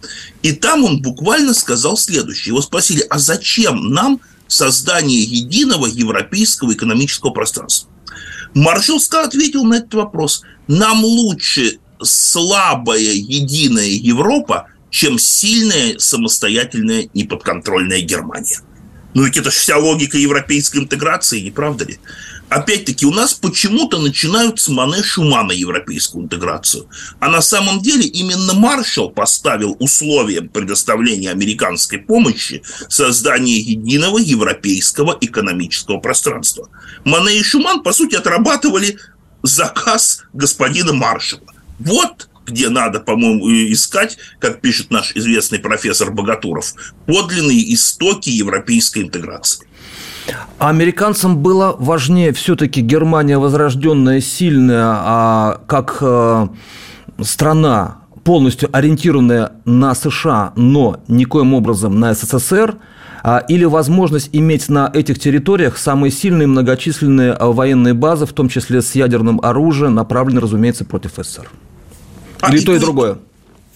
И 0.43 0.53
там 0.53 0.85
он 0.85 1.01
буквально 1.01 1.55
сказал 1.55 1.97
следующее. 1.97 2.53
Его 2.53 2.63
спросили, 2.63 3.07
а 3.09 3.19
зачем 3.19 3.91
нам 3.93 4.21
создание 4.49 5.23
единого 5.23 5.87
европейского 5.87 6.73
экономического 6.73 7.31
пространства? 7.31 7.89
Маршалл 8.57 8.99
ответил 9.23 9.65
на 9.65 9.75
этот 9.75 9.93
вопрос. 9.93 10.43
Нам 10.67 11.05
лучше 11.05 11.79
слабая 12.01 13.13
единая 13.13 13.89
Европа, 13.89 14.69
чем 14.89 15.19
сильная 15.19 15.99
самостоятельная 15.99 17.11
неподконтрольная 17.13 18.01
Германия. 18.01 18.61
Ну 19.13 19.25
ведь 19.25 19.37
это 19.37 19.51
же 19.51 19.59
вся 19.59 19.77
логика 19.77 20.17
европейской 20.17 20.79
интеграции, 20.79 21.41
не 21.41 21.51
правда 21.51 21.85
ли? 21.85 21.99
Опять-таки, 22.49 23.07
у 23.07 23.11
нас 23.11 23.35
почему-то 23.35 23.99
начинают 23.99 24.61
с 24.61 24.69
Мане 24.69 25.03
Шумана 25.03 25.53
европейскую 25.53 26.25
интеграцию. 26.25 26.89
А 27.21 27.29
на 27.29 27.41
самом 27.41 27.81
деле 27.81 28.07
именно 28.07 28.55
Маршалл 28.55 29.11
поставил 29.11 29.77
условием 29.79 30.49
предоставления 30.49 31.31
американской 31.31 31.99
помощи 31.99 32.63
создание 32.89 33.59
единого 33.59 34.19
европейского 34.19 35.17
экономического 35.21 35.99
пространства. 35.99 36.69
Мане 37.05 37.39
и 37.39 37.43
Шуман, 37.43 37.83
по 37.83 37.93
сути, 37.93 38.15
отрабатывали 38.15 38.99
заказ 39.43 40.23
господина 40.33 40.93
Маршалла. 40.93 41.53
Вот 41.79 42.29
где 42.47 42.69
надо, 42.69 43.01
по-моему, 43.01 43.51
искать, 43.73 44.19
как 44.39 44.61
пишет 44.61 44.91
наш 44.91 45.13
известный 45.17 45.59
профессор 45.59 46.13
Богатуров, 46.13 46.75
подлинные 47.07 47.75
истоки 47.75 48.31
европейской 48.31 49.03
интеграции. 49.03 49.67
Американцам 50.59 51.39
было 51.39 51.77
важнее 51.79 52.33
все-таки 52.33 52.81
Германия 52.81 53.39
возрожденная, 53.39 54.21
сильная, 54.21 54.95
а 54.99 55.61
как 55.67 55.99
э, 56.01 56.49
страна, 57.23 57.99
полностью 58.25 58.69
ориентированная 58.73 59.53
на 59.65 59.95
США, 59.95 60.53
но 60.57 61.01
никоим 61.07 61.55
образом 61.55 62.01
на 62.01 62.13
СССР, 62.15 62.77
а, 63.23 63.39
или 63.39 63.65
возможность 63.65 64.31
иметь 64.33 64.69
на 64.69 64.91
этих 64.93 65.19
территориях 65.19 65.79
самые 65.79 66.11
сильные 66.11 66.47
многочисленные 66.47 67.37
э, 67.39 67.45
военные 67.45 67.95
базы, 67.95 68.27
в 68.27 68.33
том 68.33 68.49
числе 68.49 68.83
с 68.83 68.95
ядерным 68.95 69.41
оружием, 69.41 69.95
направленные, 69.95 70.43
разумеется, 70.43 70.85
против 70.85 71.13
СССР. 71.17 71.51
А 72.41 72.51
или 72.51 72.61
и 72.61 72.65
то, 72.65 72.75
и 72.75 72.79
другое. 72.79 73.19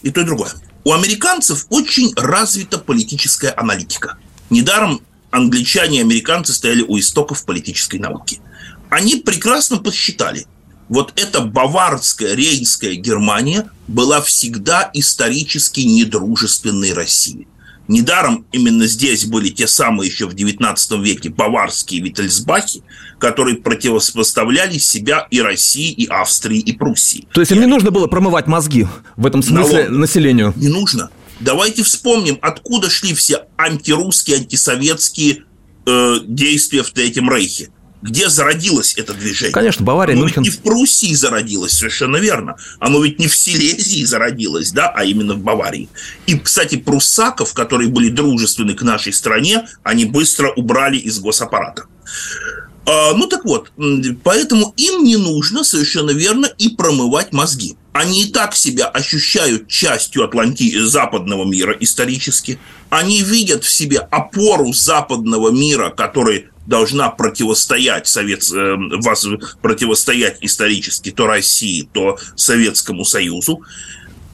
И 0.03 0.11
то, 0.11 0.21
и 0.21 0.25
другое. 0.25 0.51
У 0.85 0.93
американцев 0.93 1.67
очень 1.69 2.13
развита 2.17 2.79
политическая 2.79 3.51
аналитика. 3.51 4.17
Недаром 4.51 5.01
англичане 5.31 5.99
и 5.99 6.03
американцы 6.03 6.53
стояли 6.53 6.83
у 6.83 6.99
истоков 6.99 7.45
политической 7.45 7.99
науки. 7.99 8.41
Они 8.89 9.17
прекрасно 9.17 9.79
посчитали, 9.79 10.47
вот 10.89 11.13
эта 11.15 11.41
баварская, 11.41 12.35
рейнская 12.35 12.95
Германия 12.95 13.71
была 13.87 14.21
всегда 14.21 14.91
исторически 14.93 15.81
недружественной 15.81 16.93
России. 16.93 17.47
Недаром 17.87 18.45
именно 18.53 18.87
здесь 18.87 19.25
были 19.25 19.49
те 19.49 19.67
самые 19.67 20.09
еще 20.09 20.29
в 20.29 20.35
XIX 20.35 20.77
веке 21.03 21.29
баварские 21.29 22.01
Виттельсбахи, 22.03 22.83
которые 23.19 23.57
противопоставляли 23.57 24.79
себя 24.79 25.27
и 25.31 25.41
России, 25.41 25.93
и 25.93 26.07
Австрии, 26.07 26.59
и 26.61 26.73
Пруссии. 26.73 27.27
То 27.33 27.41
есть 27.41 27.53
им 27.53 27.61
не 27.61 27.67
нужно 27.67 27.91
было 27.91 28.07
промывать 28.07 28.47
мозги 28.47 28.87
в 29.17 29.27
этом 29.27 29.43
смысле 29.43 29.85
Налог. 29.85 29.99
населению? 29.99 30.53
Не 30.57 30.69
нужно. 30.69 31.11
Давайте 31.41 31.83
вспомним, 31.83 32.39
откуда 32.43 32.91
шли 32.91 33.15
все 33.15 33.47
антирусские, 33.57 34.39
антисоветские 34.39 35.45
э, 35.87 36.17
действия 36.25 36.83
в 36.83 36.91
Третьем 36.91 37.31
Рейхе. 37.31 37.71
Где 38.03 38.31
зародилось 38.31 38.95
это 38.97 39.13
движение? 39.13 39.53
Конечно, 39.53 39.85
Бавария, 39.85 40.15
Оно 40.15 40.25
Мюнхен. 40.25 40.43
ведь 40.43 40.53
не 40.53 40.57
в 40.57 40.63
Пруссии 40.63 41.13
зародилось, 41.15 41.73
совершенно 41.73 42.17
верно. 42.17 42.57
Оно 42.79 43.03
ведь 43.03 43.19
не 43.19 43.29
в 43.29 43.37
Силезии 43.37 44.05
зародилось, 44.05 44.71
да, 44.73 44.89
а 44.89 45.05
именно 45.05 45.35
в 45.35 45.41
Баварии. 45.41 45.89
И, 46.27 46.39
кстати, 46.39 46.77
пруссаков, 46.77 47.53
которые 47.53 47.91
были 47.91 48.09
дружественны 48.09 48.75
к 48.75 48.83
нашей 48.83 49.13
стране, 49.13 49.69
они 49.83 50.07
быстро 50.07 50.51
убрали 50.51 50.97
из 50.97 51.19
госаппарата. 51.19 51.85
А, 52.87 53.13
ну 53.13 53.27
так 53.27 53.45
вот, 53.45 53.71
поэтому 54.25 54.73
им 54.79 55.05
не 55.05 55.17
нужно 55.17 55.63
совершенно 55.63 56.11
верно 56.11 56.47
и 56.47 56.71
промывать 56.71 57.33
мозги. 57.33 57.77
Они 57.93 58.23
и 58.23 58.31
так 58.31 58.55
себя 58.55 58.87
ощущают 58.87 59.69
частью 59.69 60.25
Атланти... 60.25 60.79
западного 60.79 61.45
мира 61.45 61.77
исторически. 61.81 62.59
Они 62.89 63.23
видят 63.23 63.65
в 63.65 63.71
себе 63.71 63.99
опору 63.99 64.73
западного 64.73 65.51
мира, 65.51 65.91
который 65.91 66.47
должна 66.67 67.11
противостоять 67.11 68.07
Совет, 68.07 68.45
э, 68.53 68.77
вас, 69.03 69.27
противостоять 69.61 70.39
исторически 70.41 71.11
то 71.11 71.27
России, 71.27 71.89
то 71.93 72.17
Советскому 72.37 73.05
Союзу. 73.05 73.63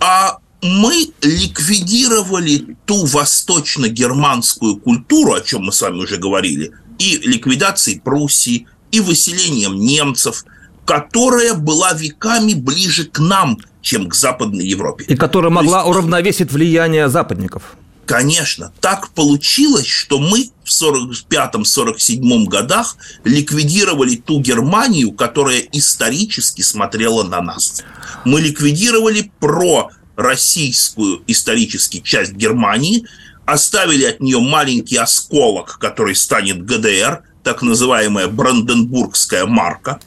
А 0.00 0.38
мы 0.60 1.08
ликвидировали 1.22 2.76
ту 2.84 3.06
восточно-германскую 3.06 4.76
культуру, 4.76 5.32
о 5.32 5.40
чем 5.40 5.64
мы 5.64 5.72
с 5.72 5.80
вами 5.80 6.00
уже 6.00 6.18
говорили, 6.18 6.72
и 6.98 7.16
ликвидацией 7.16 8.00
Пруссии, 8.00 8.66
и 8.90 9.00
выселением 9.00 9.76
немцев– 9.76 10.44
которая 10.86 11.54
была 11.54 11.92
веками 11.92 12.54
ближе 12.54 13.04
к 13.04 13.18
нам, 13.18 13.58
чем 13.82 14.08
к 14.08 14.14
Западной 14.14 14.66
Европе. 14.66 15.04
И 15.08 15.16
которая 15.16 15.50
могла 15.50 15.80
есть, 15.80 15.90
уравновесить 15.90 16.52
влияние 16.52 17.08
западников. 17.08 17.76
Конечно, 18.06 18.72
так 18.80 19.10
получилось, 19.10 19.86
что 19.86 20.20
мы 20.20 20.50
в 20.64 20.70
45-47 20.70 22.44
годах 22.46 22.96
ликвидировали 23.24 24.14
ту 24.14 24.40
Германию, 24.40 25.10
которая 25.10 25.58
исторически 25.72 26.62
смотрела 26.62 27.24
на 27.24 27.42
нас. 27.42 27.82
Мы 28.24 28.40
ликвидировали 28.40 29.32
про 29.40 29.90
российскую 30.14 31.22
исторически 31.26 32.00
часть 32.00 32.32
Германии, 32.32 33.06
оставили 33.44 34.04
от 34.04 34.20
нее 34.20 34.38
маленький 34.38 34.96
осколок, 34.96 35.78
который 35.80 36.14
станет 36.14 36.64
ГДР, 36.64 37.22
так 37.46 37.62
называемая 37.62 38.26
Бранденбургская 38.26 39.46
марка, 39.46 40.00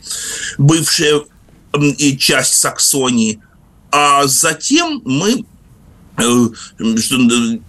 бывшая 0.58 1.22
и 1.98 2.18
часть 2.18 2.56
Саксонии, 2.56 3.42
а 3.94 4.28
затем 4.28 5.02
мы 5.06 5.46
э, 6.18 6.48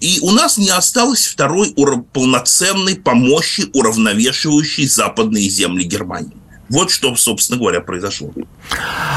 и 0.00 0.18
у 0.22 0.32
нас 0.32 0.58
не 0.58 0.70
осталось 0.70 1.24
второй 1.24 1.72
полноценной 2.12 2.96
помощи, 2.96 3.70
уравновешивающей 3.72 4.88
западные 4.88 5.48
земли 5.48 5.84
Германии. 5.84 6.39
Вот 6.70 6.90
что, 6.90 7.16
собственно 7.16 7.58
говоря, 7.58 7.80
произошло. 7.80 8.30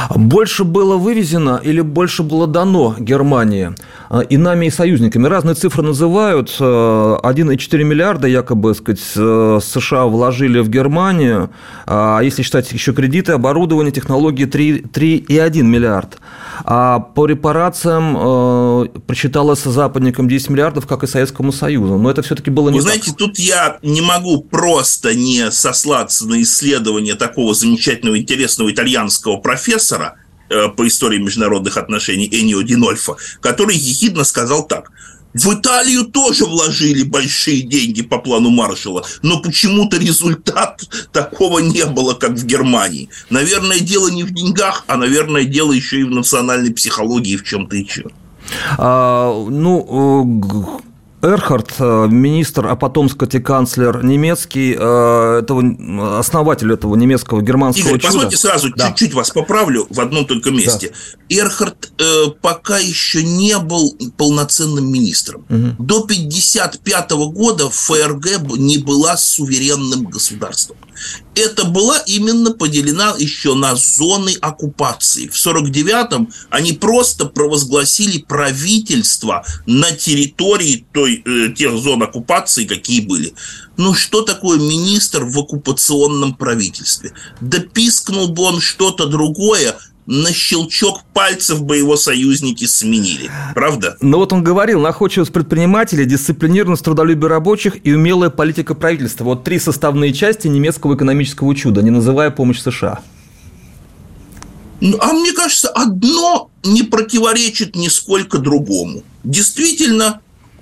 Больше 0.10 0.64
было 0.64 0.98
вывезено 0.98 1.62
или 1.64 1.82
больше 1.82 2.24
было 2.24 2.48
дано 2.48 2.96
Германии 2.98 3.76
а, 4.10 4.22
и 4.22 4.38
нами, 4.38 4.66
и 4.66 4.70
союзниками? 4.72 5.28
Разные 5.28 5.54
цифры 5.54 5.84
называют. 5.84 6.50
1,4 6.60 7.20
э, 7.22 7.84
миллиарда 7.84 8.28
якобы 8.28 8.74
сказать, 8.74 9.00
США 9.00 10.06
вложили 10.06 10.60
в 10.60 10.70
Германию, 10.70 11.52
а 11.86 12.22
если 12.22 12.42
считать 12.42 12.72
еще 12.72 12.92
кредиты, 12.92 13.34
оборудование, 13.34 13.92
технологии 13.92 14.48
3,1 14.48 15.62
миллиард. 15.62 16.18
А 16.66 17.00
по 17.00 17.28
репарациям 17.28 18.18
э, 18.18 18.86
прочиталось 19.06 19.64
западникам 19.64 20.28
10 20.28 20.50
миллиардов, 20.50 20.88
как 20.88 21.04
и 21.04 21.08
Советскому 21.08 21.52
Союзу. 21.52 21.98
Но 21.98 22.10
это 22.10 22.22
все-таки 22.24 22.50
было 22.50 22.70
не 22.70 22.78
Вы 22.78 22.82
знаете, 22.82 23.12
тут 23.16 23.38
я 23.38 23.78
не 23.84 24.02
могу 24.02 24.42
просто 24.42 25.14
не 25.14 25.52
сослаться 25.52 26.28
на 26.28 26.42
исследование 26.42 27.16
такого 27.16 27.43
такого 27.44 27.54
замечательного, 27.54 28.18
интересного 28.18 28.72
итальянского 28.72 29.38
профессора 29.38 30.16
э, 30.50 30.70
по 30.70 30.88
истории 30.88 31.18
международных 31.18 31.78
отношений 31.78 32.30
Энио 32.32 32.62
Динольфа, 32.62 33.18
который 33.42 33.76
ехидно 33.76 34.24
сказал 34.24 34.66
так. 34.66 34.92
В 35.34 35.54
Италию 35.54 36.06
тоже 36.06 36.46
вложили 36.46 37.04
большие 37.04 37.64
деньги 37.64 38.02
по 38.02 38.20
плану 38.20 38.50
Маршала, 38.50 39.04
но 39.24 39.42
почему-то 39.42 39.98
результат 39.98 40.84
такого 41.12 41.60
не 41.60 41.86
было, 41.86 42.14
как 42.14 42.32
в 42.32 42.46
Германии. 42.46 43.10
Наверное, 43.30 43.80
дело 43.80 44.10
не 44.10 44.24
в 44.24 44.32
деньгах, 44.32 44.86
а, 44.88 44.96
наверное, 44.96 45.44
дело 45.44 45.74
еще 45.74 46.00
и 46.00 46.04
в 46.04 46.12
национальной 46.12 46.72
психологии, 46.72 47.36
в 47.36 47.44
чем-то 47.44 47.76
еще. 47.76 48.06
А, 48.78 49.34
ну, 49.50 50.84
Эрхард, 51.24 51.76
э, 51.80 52.08
министр, 52.10 52.68
а 52.68 52.76
потом, 52.76 53.08
кстати, 53.08 53.40
канцлер 53.40 54.04
немецкий, 54.04 54.76
э, 54.78 55.40
этого, 55.42 56.20
основатель 56.20 56.72
этого 56.74 56.96
немецкого 56.96 57.42
германского 57.42 57.88
Игорь, 57.88 58.02
чуда. 58.02 58.14
позвольте 58.14 58.38
сразу 58.38 58.74
да. 58.76 58.90
чуть-чуть 58.90 59.14
вас 59.14 59.30
поправлю 59.30 59.88
в 59.90 60.02
одном 60.02 60.26
только 60.26 60.52
месте. 60.52 60.92
Да. 61.30 61.36
Эрхард 61.38 61.94
э, 61.98 62.26
пока 62.42 62.78
еще 62.78 63.24
не 63.24 63.58
был 63.58 63.98
полноценным 64.18 64.92
министром. 64.92 65.46
Угу. 65.50 65.84
До 65.84 66.04
1955 66.04 67.12
года 67.12 67.70
ФРГ 67.70 68.58
не 68.58 68.78
была 68.80 69.16
суверенным 69.16 70.04
государством 70.04 70.76
это 71.36 71.66
была 71.66 71.98
именно 72.06 72.52
поделена 72.52 73.16
еще 73.18 73.56
на 73.56 73.76
зоны 73.76 74.34
оккупации. 74.42 75.28
В 75.28 75.36
49-м 75.36 76.32
они 76.50 76.74
просто 76.74 77.26
провозгласили 77.26 78.20
правительство 78.20 79.46
на 79.66 79.92
территории 79.92 80.86
той, 80.94 81.24
э, 81.26 81.54
тех 81.54 81.78
зон 81.78 82.04
оккупации, 82.04 82.66
какие 82.66 83.02
были. 83.02 83.34
Ну, 83.78 83.94
что 83.94 84.22
такое 84.22 84.60
министр 84.60 85.26
в 85.26 85.38
оккупационном 85.40 86.36
правительстве? 86.36 87.14
Да 87.42 87.60
пискнул 87.60 88.28
бы 88.28 88.44
он 88.44 88.62
что-то 88.62 89.08
другое, 89.08 89.76
на 90.06 90.34
щелчок 90.34 91.02
пальцев 91.14 91.64
бы 91.64 91.78
его 91.78 91.96
союзники 91.96 92.66
сменили. 92.66 93.30
Правда? 93.56 93.98
Ну 94.02 94.18
вот 94.18 94.34
он 94.34 94.44
говорил, 94.44 94.82
находчивость 94.82 95.32
предпринимателей, 95.32 96.06
дисциплинированность 96.06 96.84
трудолюбие 96.84 97.30
рабочих 97.30 97.86
и 97.86 97.94
умелая 97.94 98.30
политика 98.30 98.76
правительства. 98.76 99.24
Вот 99.26 99.44
три 99.44 99.60
составные 99.60 100.14
части 100.14 100.48
немецкого 100.48 100.96
экономического 100.96 101.56
чуда, 101.56 101.82
не 101.82 101.92
называя 101.92 102.32
помощь 102.32 102.60
США. 102.60 103.02
Ну, 104.82 104.98
а 105.00 105.14
мне 105.14 105.32
кажется, 105.32 105.70
одно 105.70 106.50
не 106.64 106.84
противоречит 106.84 107.76
нисколько 107.76 108.38
другому. 108.38 109.04
Действительно, 109.24 110.20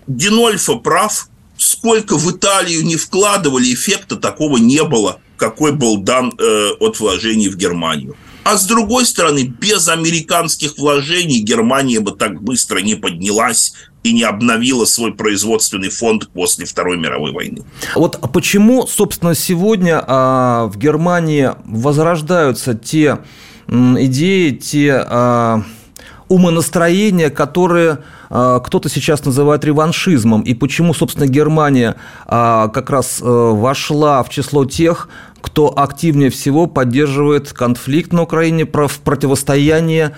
Динольфа 0.07 0.75
прав. 0.75 1.27
Сколько 1.57 2.17
в 2.17 2.31
Италию 2.31 2.83
не 2.83 2.95
вкладывали, 2.95 3.71
эффекта 3.71 4.15
такого 4.15 4.57
не 4.57 4.83
было, 4.83 5.19
какой 5.37 5.71
был 5.73 5.97
дан 5.97 6.33
э, 6.39 6.71
от 6.79 6.99
вложений 6.99 7.49
в 7.49 7.55
Германию. 7.55 8.15
А 8.43 8.57
с 8.57 8.65
другой 8.65 9.05
стороны, 9.05 9.43
без 9.43 9.87
американских 9.87 10.77
вложений 10.77 11.39
Германия 11.39 11.99
бы 11.99 12.11
так 12.11 12.41
быстро 12.41 12.79
не 12.79 12.95
поднялась 12.95 13.73
и 14.03 14.13
не 14.13 14.23
обновила 14.23 14.85
свой 14.85 15.13
производственный 15.13 15.89
фонд 15.89 16.29
после 16.33 16.65
Второй 16.65 16.97
мировой 16.97 17.31
войны. 17.31 17.63
Вот 17.95 18.19
почему, 18.33 18.87
собственно, 18.87 19.35
сегодня 19.35 20.03
а, 20.05 20.65
в 20.65 20.77
Германии 20.77 21.51
возрождаются 21.65 22.73
те 22.73 23.19
идеи, 23.67 24.51
те 24.51 25.03
а, 25.05 25.63
умонастроения, 26.31 27.29
которые 27.29 27.99
а, 28.29 28.61
кто-то 28.61 28.87
сейчас 28.87 29.25
называет 29.25 29.65
реваншизмом, 29.65 30.43
и 30.43 30.53
почему, 30.53 30.93
собственно, 30.93 31.27
Германия 31.27 31.97
а, 32.25 32.69
как 32.69 32.89
раз 32.89 33.19
э, 33.21 33.25
вошла 33.25 34.23
в 34.23 34.29
число 34.29 34.63
тех, 34.63 35.09
кто 35.41 35.77
активнее 35.77 36.29
всего 36.29 36.67
поддерживает 36.67 37.51
конфликт 37.51 38.13
на 38.13 38.21
Украине, 38.21 38.65
в 38.65 38.99
противостояние 38.99 40.13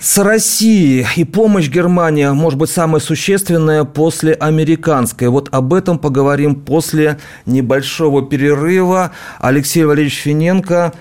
с 0.00 0.16
Россией 0.16 1.06
и 1.16 1.24
помощь 1.24 1.68
Германии 1.68 2.26
может 2.28 2.58
быть 2.58 2.70
самая 2.70 3.02
существенная 3.02 3.84
после 3.84 4.32
американской. 4.32 5.28
Вот 5.28 5.50
об 5.52 5.74
этом 5.74 5.98
поговорим 5.98 6.54
после 6.54 7.18
небольшого 7.44 8.22
перерыва. 8.22 9.10
Алексей 9.38 9.84
Валерьевич 9.84 10.20
Финенко, 10.22 10.94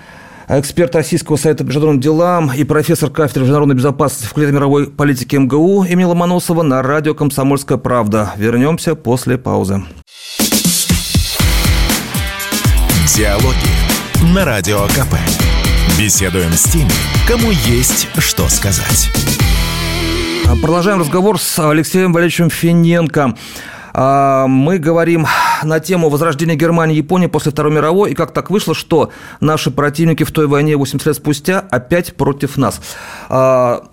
эксперт 0.58 0.96
Российского 0.96 1.36
совета 1.36 1.64
по 1.64 1.68
международным 1.68 2.02
делам 2.02 2.52
и 2.52 2.64
профессор 2.64 3.12
кафедры 3.12 3.42
международной 3.42 3.76
безопасности 3.76 4.26
в 4.26 4.30
факультете 4.30 4.54
мировой 4.54 4.88
политики 4.88 5.36
МГУ 5.36 5.84
имени 5.84 6.06
Ломоносова 6.06 6.64
на 6.64 6.82
радио 6.82 7.14
«Комсомольская 7.14 7.78
правда». 7.78 8.34
Вернемся 8.36 8.96
после 8.96 9.38
паузы. 9.38 9.84
Диалоги 13.16 14.34
на 14.34 14.46
Радио 14.46 14.80
КП. 14.88 15.16
Беседуем 16.00 16.52
с 16.54 16.64
теми, 16.64 16.90
кому 17.28 17.52
есть 17.52 18.08
что 18.18 18.48
сказать. 18.50 19.10
Продолжаем 20.62 21.00
разговор 21.00 21.40
с 21.40 21.60
Алексеем 21.60 22.12
Валерьевичем 22.12 22.50
Финенко. 22.50 23.36
А, 23.94 24.48
мы 24.48 24.78
говорим 24.78 25.28
на 25.63 25.80
тему 25.80 26.10
возрождения 26.10 26.56
Германии 26.56 26.95
и 26.95 26.98
Японии 26.98 27.28
после 27.28 27.52
Второй 27.52 27.74
мировой, 27.74 28.12
и 28.12 28.13
как 28.15 28.32
так 28.32 28.50
вышло, 28.50 28.74
что 28.74 29.12
наши 29.39 29.72
противники 29.72 30.24
в 30.24 30.32
той 30.32 30.48
войне 30.48 30.76
80 30.78 31.06
лет 31.06 31.15
спустя 31.15 31.60
опять 31.72 32.15
против 32.15 32.58
нас. 32.58 32.82
А, 33.30 33.84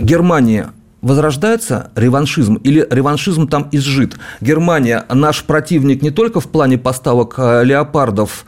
Германия 0.00 0.72
возрождается 1.04 1.90
реваншизм 1.94 2.54
или 2.56 2.86
реваншизм 2.90 3.46
там 3.46 3.68
изжит? 3.72 4.16
Германия 4.40 5.04
наш 5.10 5.44
противник 5.44 6.02
не 6.02 6.10
только 6.10 6.40
в 6.40 6.48
плане 6.48 6.78
поставок 6.78 7.34
э, 7.36 7.62
леопардов 7.62 8.46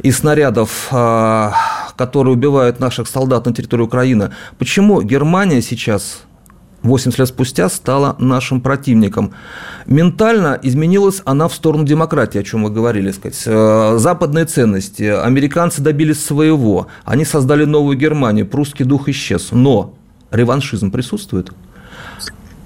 и 0.00 0.12
снарядов, 0.12 0.88
э, 0.92 1.50
которые 1.96 2.34
убивают 2.34 2.78
наших 2.78 3.08
солдат 3.08 3.46
на 3.46 3.52
территории 3.52 3.82
Украины. 3.82 4.30
Почему 4.58 5.02
Германия 5.02 5.60
сейчас 5.60 6.22
80 6.86 7.18
лет 7.18 7.28
спустя 7.28 7.68
стала 7.68 8.16
нашим 8.18 8.60
противником. 8.60 9.34
Ментально 9.86 10.58
изменилась 10.62 11.22
она 11.24 11.48
в 11.48 11.54
сторону 11.54 11.84
демократии, 11.84 12.38
о 12.38 12.42
чем 12.42 12.64
вы 12.64 12.70
говорили. 12.70 13.10
Сказать. 13.12 13.42
Э, 13.46 13.96
западные 13.98 14.46
ценности. 14.46 15.02
Американцы 15.02 15.82
добились 15.82 16.24
своего. 16.24 16.88
Они 17.04 17.24
создали 17.24 17.64
новую 17.64 17.96
Германию. 17.96 18.46
Прусский 18.46 18.84
дух 18.84 19.08
исчез. 19.08 19.48
Но 19.52 19.94
реваншизм 20.30 20.90
присутствует? 20.90 21.50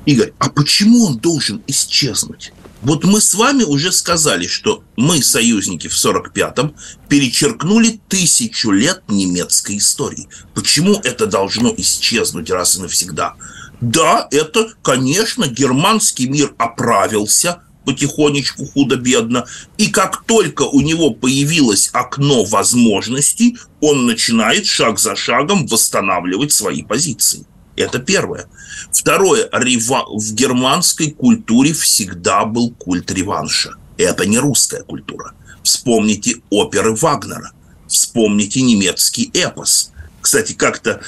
Игорь, 0.07 0.33
а 0.39 0.49
почему 0.49 1.05
он 1.05 1.19
должен 1.19 1.63
исчезнуть? 1.67 2.53
Вот 2.83 3.05
мы 3.05 3.21
с 3.21 3.35
вами 3.35 3.63
уже 3.63 3.93
сказали, 3.93 4.47
что 4.47 4.83
мы, 4.97 5.23
союзники 5.23 5.89
в 5.89 5.93
45-м, 5.93 6.75
перечеркнули 7.09 8.01
тысячу 8.09 8.71
лет 8.71 9.03
немецкой 9.09 9.77
истории. 9.77 10.29
Почему 10.55 10.95
это 11.05 11.27
должно 11.27 11.75
исчезнуть 11.77 12.51
раз 12.51 12.79
и 12.79 12.81
навсегда? 12.81 13.35
Да, 13.81 14.29
это, 14.31 14.73
конечно, 14.83 15.47
германский 15.47 16.29
мир 16.29 16.55
оправился 16.59 17.63
потихонечку, 17.85 18.67
худо-бедно, 18.67 19.47
и 19.79 19.89
как 19.89 20.25
только 20.27 20.63
у 20.63 20.81
него 20.81 21.11
появилось 21.11 21.89
окно 21.93 22.45
возможностей, 22.45 23.59
он 23.81 24.07
начинает 24.07 24.67
шаг 24.67 24.99
за 24.99 25.17
шагом 25.17 25.67
восстанавливать 25.67 26.53
свои 26.53 26.83
позиции. 26.83 27.47
Это 27.77 27.99
первое. 27.99 28.47
Второе. 28.93 29.49
Рeva... 29.49 30.03
В 30.15 30.35
германской 30.35 31.11
культуре 31.11 31.73
всегда 31.73 32.45
был 32.45 32.71
культ 32.71 33.11
реванша. 33.11 33.77
Это 33.97 34.27
не 34.27 34.39
русская 34.39 34.83
культура. 34.83 35.33
Вспомните 35.63 36.37
оперы 36.51 36.95
Вагнера. 36.95 37.53
Вспомните 37.87 38.61
немецкий 38.61 39.31
эпос. 39.33 39.93
Кстати, 40.21 40.53
как-то 40.53 41.01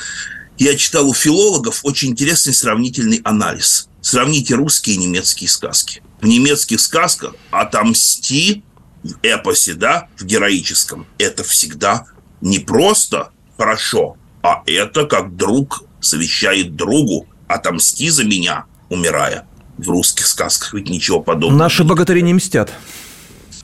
я 0.58 0.76
читал 0.76 1.08
у 1.08 1.14
филологов 1.14 1.80
очень 1.82 2.10
интересный 2.10 2.54
сравнительный 2.54 3.20
анализ. 3.24 3.88
Сравните 4.00 4.54
русские 4.54 4.96
и 4.96 4.98
немецкие 4.98 5.48
сказки. 5.48 6.02
В 6.20 6.26
немецких 6.26 6.80
сказках 6.80 7.34
«отомсти» 7.50 8.62
в 9.02 9.14
эпосе, 9.22 9.74
да, 9.74 10.08
в 10.16 10.24
героическом, 10.24 11.06
это 11.18 11.42
всегда 11.42 12.06
не 12.40 12.60
просто 12.60 13.30
хорошо, 13.56 14.16
а 14.42 14.62
это 14.66 15.06
как 15.06 15.36
друг 15.36 15.84
завещает 16.00 16.76
другу 16.76 17.26
«отомсти 17.48 18.10
за 18.10 18.24
меня, 18.24 18.66
умирая». 18.88 19.46
В 19.78 19.88
русских 19.88 20.26
сказках 20.26 20.74
ведь 20.74 20.88
ничего 20.90 21.20
подобного. 21.20 21.58
Наши 21.58 21.82
богатыри 21.82 22.20
не 22.20 22.34
мстят. 22.34 22.70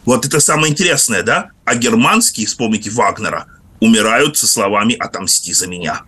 Вот 0.05 0.25
это 0.25 0.41
самое 0.41 0.73
интересное, 0.73 1.23
да? 1.23 1.51
А 1.65 1.75
германские, 1.75 2.47
вспомните 2.47 2.91
Вагнера, 2.91 3.47
умирают 3.79 4.37
со 4.37 4.47
словами 4.47 4.95
«отомсти 4.95 5.53
за 5.53 5.67
меня» 5.67 6.03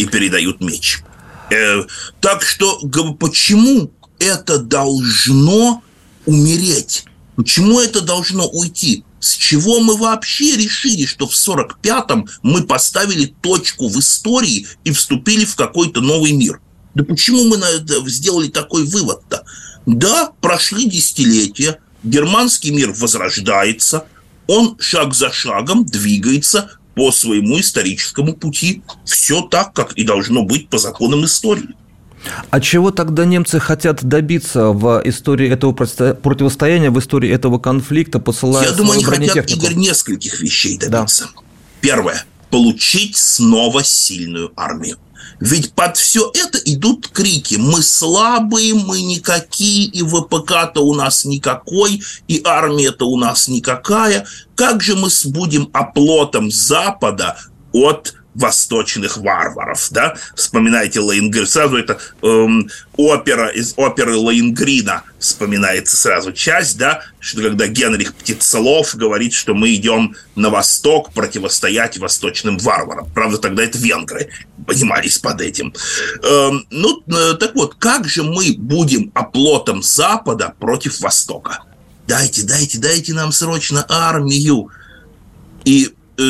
и 0.00 0.06
передают 0.06 0.60
меч. 0.60 1.02
Э, 1.50 1.82
так 2.20 2.42
что 2.42 2.80
почему 3.18 3.92
это 4.18 4.58
должно 4.58 5.82
умереть? 6.24 7.04
Почему 7.36 7.80
это 7.80 8.00
должно 8.00 8.48
уйти? 8.48 9.04
С 9.20 9.34
чего 9.34 9.80
мы 9.80 9.98
вообще 9.98 10.56
решили, 10.56 11.04
что 11.04 11.26
в 11.26 11.34
45-м 11.34 12.28
мы 12.42 12.62
поставили 12.62 13.34
точку 13.42 13.88
в 13.88 13.98
истории 13.98 14.66
и 14.84 14.92
вступили 14.92 15.44
в 15.44 15.54
какой-то 15.54 16.00
новый 16.00 16.32
мир? 16.32 16.60
Да 16.94 17.04
почему 17.04 17.44
мы 17.44 17.58
на 17.58 17.68
это 17.68 18.08
сделали 18.08 18.48
такой 18.48 18.84
вывод-то? 18.84 19.44
Да, 19.84 20.32
прошли 20.40 20.88
десятилетия, 20.88 21.78
германский 22.02 22.70
мир 22.70 22.92
возрождается, 22.92 24.06
он 24.46 24.76
шаг 24.80 25.14
за 25.14 25.30
шагом 25.30 25.84
двигается 25.84 26.70
по 26.94 27.12
своему 27.12 27.60
историческому 27.60 28.34
пути. 28.34 28.82
Все 29.04 29.42
так, 29.42 29.72
как 29.72 29.92
и 29.94 30.04
должно 30.04 30.42
быть 30.42 30.68
по 30.68 30.78
законам 30.78 31.24
истории. 31.24 31.74
А 32.50 32.60
чего 32.60 32.90
тогда 32.90 33.24
немцы 33.24 33.58
хотят 33.60 34.04
добиться 34.04 34.68
в 34.68 35.00
истории 35.04 35.48
этого 35.48 35.72
противостояния, 35.72 36.90
в 36.90 36.98
истории 36.98 37.30
этого 37.30 37.58
конфликта, 37.58 38.18
посылая 38.18 38.66
Я 38.66 38.72
думаю, 38.72 38.96
они 38.96 39.04
хотят, 39.04 39.50
Игорь, 39.50 39.74
нескольких 39.74 40.40
вещей 40.40 40.76
добиться. 40.76 41.30
Да. 41.34 41.40
Первое. 41.80 42.24
Получить 42.50 43.16
снова 43.16 43.82
сильную 43.84 44.52
армию. 44.56 44.98
Ведь 45.40 45.72
под 45.72 45.96
все 45.96 46.30
это 46.34 46.58
идут 46.58 47.08
крики. 47.08 47.56
Мы 47.56 47.82
слабые, 47.82 48.74
мы 48.74 49.02
никакие, 49.02 49.86
и 49.86 50.02
ВПК-то 50.02 50.80
у 50.80 50.94
нас 50.94 51.24
никакой, 51.24 52.02
и 52.28 52.40
армия-то 52.44 53.08
у 53.08 53.16
нас 53.16 53.48
никакая. 53.48 54.26
Как 54.54 54.82
же 54.82 54.96
мы 54.96 55.08
будем 55.26 55.70
оплотом 55.72 56.50
Запада 56.50 57.36
от 57.72 58.14
восточных 58.34 59.16
варваров, 59.18 59.88
да, 59.90 60.16
вспоминайте 60.34 61.00
Лейнгрин, 61.00 61.46
сразу 61.46 61.76
это 61.76 61.98
эм, 62.22 62.70
опера 62.96 63.48
из 63.48 63.74
оперы 63.76 64.16
Лейнгрина 64.16 65.02
вспоминается 65.18 65.96
сразу 65.96 66.32
часть, 66.32 66.78
да, 66.78 67.02
что 67.18 67.42
когда 67.42 67.66
Генрих 67.66 68.14
Птицелов 68.14 68.94
говорит, 68.94 69.32
что 69.32 69.54
мы 69.54 69.74
идем 69.74 70.14
на 70.36 70.50
восток 70.50 71.12
противостоять 71.12 71.98
восточным 71.98 72.58
варварам. 72.58 73.10
Правда, 73.12 73.38
тогда 73.38 73.64
это 73.64 73.78
венгры 73.78 74.30
понимались 74.66 75.18
под 75.18 75.40
этим. 75.40 75.74
Эм, 76.22 76.66
ну, 76.70 77.02
э, 77.06 77.34
так 77.34 77.54
вот, 77.54 77.74
как 77.74 78.08
же 78.08 78.22
мы 78.22 78.54
будем 78.56 79.10
оплотом 79.14 79.82
Запада 79.82 80.54
против 80.58 81.00
Востока? 81.00 81.64
Дайте, 82.06 82.42
дайте, 82.42 82.78
дайте 82.78 83.12
нам 83.12 83.32
срочно 83.32 83.84
армию. 83.88 84.70
И 85.64 85.90
э, 86.18 86.22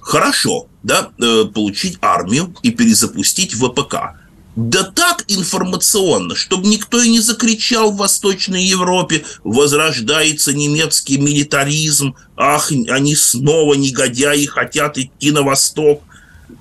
хорошо, 0.00 0.67
да, 0.82 1.10
э, 1.18 1.44
получить 1.52 1.98
армию 2.00 2.54
и 2.62 2.70
перезапустить 2.70 3.54
ВПК. 3.54 4.16
Да 4.56 4.82
так 4.82 5.24
информационно, 5.28 6.34
чтобы 6.34 6.66
никто 6.66 7.00
и 7.00 7.08
не 7.08 7.20
закричал 7.20 7.92
в 7.92 7.98
Восточной 7.98 8.64
Европе, 8.64 9.24
возрождается 9.44 10.52
немецкий 10.52 11.16
милитаризм, 11.16 12.16
ах, 12.36 12.72
они 12.72 13.14
снова 13.14 13.74
негодяи 13.74 14.46
хотят 14.46 14.98
идти 14.98 15.30
на 15.30 15.42
восток. 15.42 16.02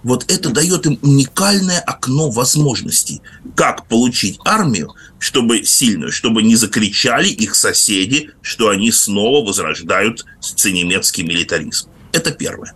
Вот 0.03 0.31
это 0.31 0.49
дает 0.49 0.85
им 0.85 0.99
уникальное 1.01 1.79
окно 1.79 2.29
возможностей. 2.29 3.21
Как 3.55 3.87
получить 3.87 4.37
армию, 4.45 4.93
чтобы 5.17 5.63
сильную, 5.63 6.11
чтобы 6.11 6.43
не 6.43 6.55
закричали 6.55 7.29
их 7.29 7.55
соседи, 7.55 8.29
что 8.43 8.69
они 8.69 8.91
снова 8.91 9.43
возрождают 9.43 10.23
немецкий 10.63 11.23
милитаризм. 11.23 11.89
Это 12.11 12.31
первое. 12.31 12.73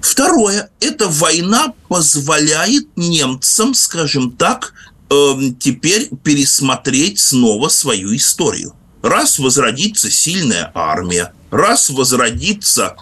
Второе, 0.00 0.70
эта 0.80 1.08
война 1.08 1.74
позволяет 1.88 2.88
немцам, 2.96 3.74
скажем 3.74 4.32
так, 4.32 4.72
эм, 5.10 5.54
теперь 5.56 6.10
пересмотреть 6.24 7.18
снова 7.20 7.68
свою 7.68 8.14
историю. 8.16 8.74
Раз 9.02 9.38
возродится 9.38 10.10
сильная 10.10 10.70
армия, 10.74 11.32
раз 11.50 11.90
возродится 11.90 12.96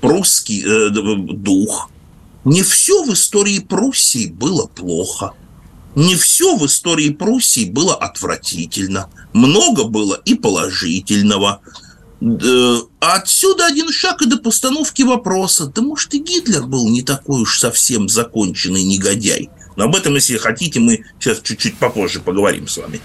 прусский 0.00 0.62
э, 0.64 0.90
дух, 0.90 1.90
не 2.46 2.62
все 2.62 3.02
в 3.02 3.12
истории 3.12 3.58
Пруссии 3.58 4.28
было 4.28 4.68
плохо. 4.68 5.32
Не 5.96 6.14
все 6.14 6.56
в 6.56 6.64
истории 6.64 7.10
Пруссии 7.10 7.64
было 7.64 7.96
отвратительно. 7.96 9.10
Много 9.32 9.82
было 9.82 10.14
и 10.24 10.34
положительного. 10.34 11.60
А 12.20 13.14
отсюда 13.14 13.66
один 13.66 13.90
шаг 13.90 14.22
и 14.22 14.26
до 14.26 14.38
постановки 14.38 15.02
вопроса. 15.02 15.66
Да 15.66 15.82
может 15.82 16.14
и 16.14 16.18
Гитлер 16.18 16.62
был 16.62 16.88
не 16.88 17.02
такой 17.02 17.42
уж 17.42 17.58
совсем 17.58 18.08
законченный 18.08 18.82
негодяй. 18.84 19.50
Но 19.76 19.84
об 19.84 19.94
этом, 19.94 20.14
если 20.14 20.38
хотите, 20.38 20.80
мы 20.80 21.04
сейчас 21.20 21.40
чуть-чуть 21.42 21.76
попозже 21.76 22.20
поговорим 22.20 22.66
с 22.66 22.78
вами. 22.78 23.00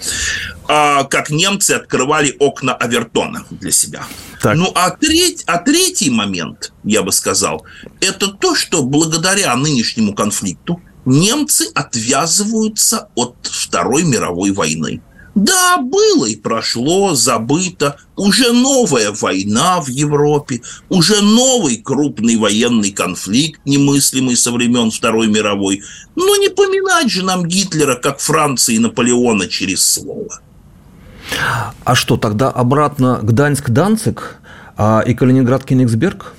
А, 0.67 1.03
как 1.03 1.29
немцы 1.29 1.71
открывали 1.71 2.35
окна 2.39 2.73
Авертона 2.73 3.45
для 3.49 3.71
себя. 3.71 4.05
Так. 4.41 4.55
Ну, 4.55 4.71
а, 4.73 4.89
треть, 4.91 5.43
а 5.47 5.57
третий 5.57 6.09
момент, 6.09 6.71
я 6.85 7.03
бы 7.03 7.11
сказал, 7.11 7.65
это 7.99 8.27
то, 8.27 8.55
что 8.55 8.83
благодаря 8.83 9.53
нынешнему 9.57 10.13
конфликту 10.13 10.81
немцы 11.03 11.65
отвязываются 11.75 13.09
от 13.15 13.35
Второй 13.43 14.03
мировой 14.03 14.51
войны. 14.51 15.01
Да, 15.35 15.77
было 15.77 16.25
и 16.25 16.35
прошло, 16.35 17.15
забыто. 17.15 17.97
Уже 18.17 18.51
новая 18.51 19.11
война 19.11 19.81
в 19.81 19.87
Европе, 19.87 20.61
уже 20.89 21.21
новый 21.21 21.77
крупный 21.77 22.35
военный 22.35 22.91
конфликт, 22.91 23.61
немыслимый 23.65 24.35
со 24.35 24.51
времен 24.51 24.91
Второй 24.91 25.27
мировой. 25.27 25.83
Но 26.15 26.35
не 26.35 26.49
поминать 26.49 27.09
же 27.09 27.23
нам 27.23 27.45
Гитлера, 27.45 27.95
как 27.95 28.19
Франции 28.19 28.75
и 28.75 28.79
Наполеона, 28.79 29.47
через 29.47 29.85
слово. 29.85 30.41
А 31.85 31.95
что, 31.95 32.17
тогда 32.17 32.49
обратно 32.49 33.21
Гданьск-Данцик 33.23 34.41
а, 34.75 35.01
и 35.07 35.13
Калининград-Кенигсберг? 35.13 36.33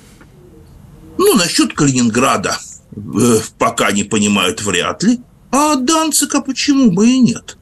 Ну, 1.16 1.35
насчет 1.37 1.72
Калининграда 1.72 2.59
э, 2.94 3.38
пока 3.59 3.90
не 3.92 4.05
понимают 4.05 4.61
вряд 4.61 5.02
ли. 5.02 5.20
А 5.50 5.76
Данцика 5.76 6.42
почему 6.42 6.90
бы 6.90 7.09
и 7.09 7.18
нет? 7.18 7.57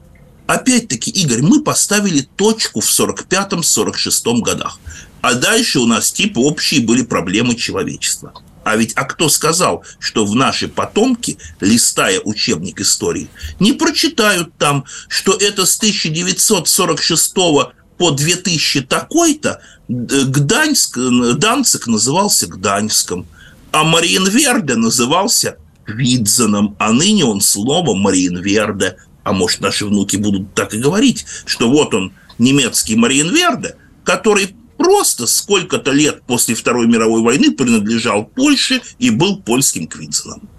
Опять-таки, 0.51 1.09
Игорь, 1.11 1.43
мы 1.43 1.63
поставили 1.63 2.27
точку 2.35 2.81
в 2.81 2.89
45-46 2.89 4.41
годах. 4.41 4.79
А 5.21 5.33
дальше 5.35 5.79
у 5.79 5.85
нас 5.85 6.11
типа 6.11 6.39
общие 6.39 6.81
были 6.81 7.03
проблемы 7.03 7.55
человечества. 7.55 8.33
А 8.65 8.75
ведь 8.75 8.91
а 8.95 9.05
кто 9.05 9.29
сказал, 9.29 9.85
что 9.97 10.25
в 10.25 10.35
наши 10.35 10.67
потомки, 10.67 11.37
листая 11.61 12.19
учебник 12.19 12.81
истории, 12.81 13.29
не 13.61 13.71
прочитают 13.71 14.53
там, 14.57 14.83
что 15.07 15.31
это 15.31 15.65
с 15.65 15.77
1946 15.77 17.33
по 17.33 18.11
2000 18.11 18.81
такой-то 18.81 19.61
Гданьск, 19.87 20.97
Данцик 21.37 21.87
назывался 21.87 22.47
Гданьском, 22.47 23.25
а 23.71 23.85
Мариенверде 23.85 24.75
назывался 24.75 25.55
Видзеном, 25.87 26.75
а 26.77 26.91
ныне 26.91 27.23
он 27.23 27.39
слово 27.39 27.95
Мариенверде 27.95 28.97
а 29.23 29.33
может 29.33 29.61
наши 29.61 29.85
внуки 29.85 30.15
будут 30.15 30.53
так 30.53 30.73
и 30.73 30.79
говорить, 30.79 31.25
что 31.45 31.69
вот 31.69 31.93
он, 31.93 32.13
немецкий 32.37 32.95
Мариенверде, 32.95 33.75
который 34.03 34.55
просто 34.77 35.27
сколько-то 35.27 35.91
лет 35.91 36.23
после 36.23 36.55
Второй 36.55 36.87
мировой 36.87 37.21
войны 37.21 37.51
принадлежал 37.51 38.25
Польше 38.25 38.81
и 38.97 39.11
был 39.11 39.41
польским 39.41 39.87
Квинсеном. 39.87 40.49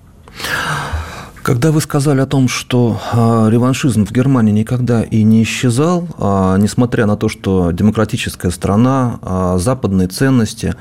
Когда 1.42 1.72
вы 1.72 1.80
сказали 1.80 2.20
о 2.20 2.26
том, 2.26 2.48
что 2.48 3.00
э, 3.12 3.50
реваншизм 3.50 4.06
в 4.06 4.12
Германии 4.12 4.52
никогда 4.52 5.02
и 5.02 5.24
не 5.24 5.42
исчезал, 5.42 6.06
э, 6.16 6.56
несмотря 6.60 7.06
на 7.06 7.16
то, 7.16 7.28
что 7.28 7.72
демократическая 7.72 8.50
страна, 8.50 9.18
э, 9.20 9.58
западные 9.58 10.06
ценности, 10.06 10.76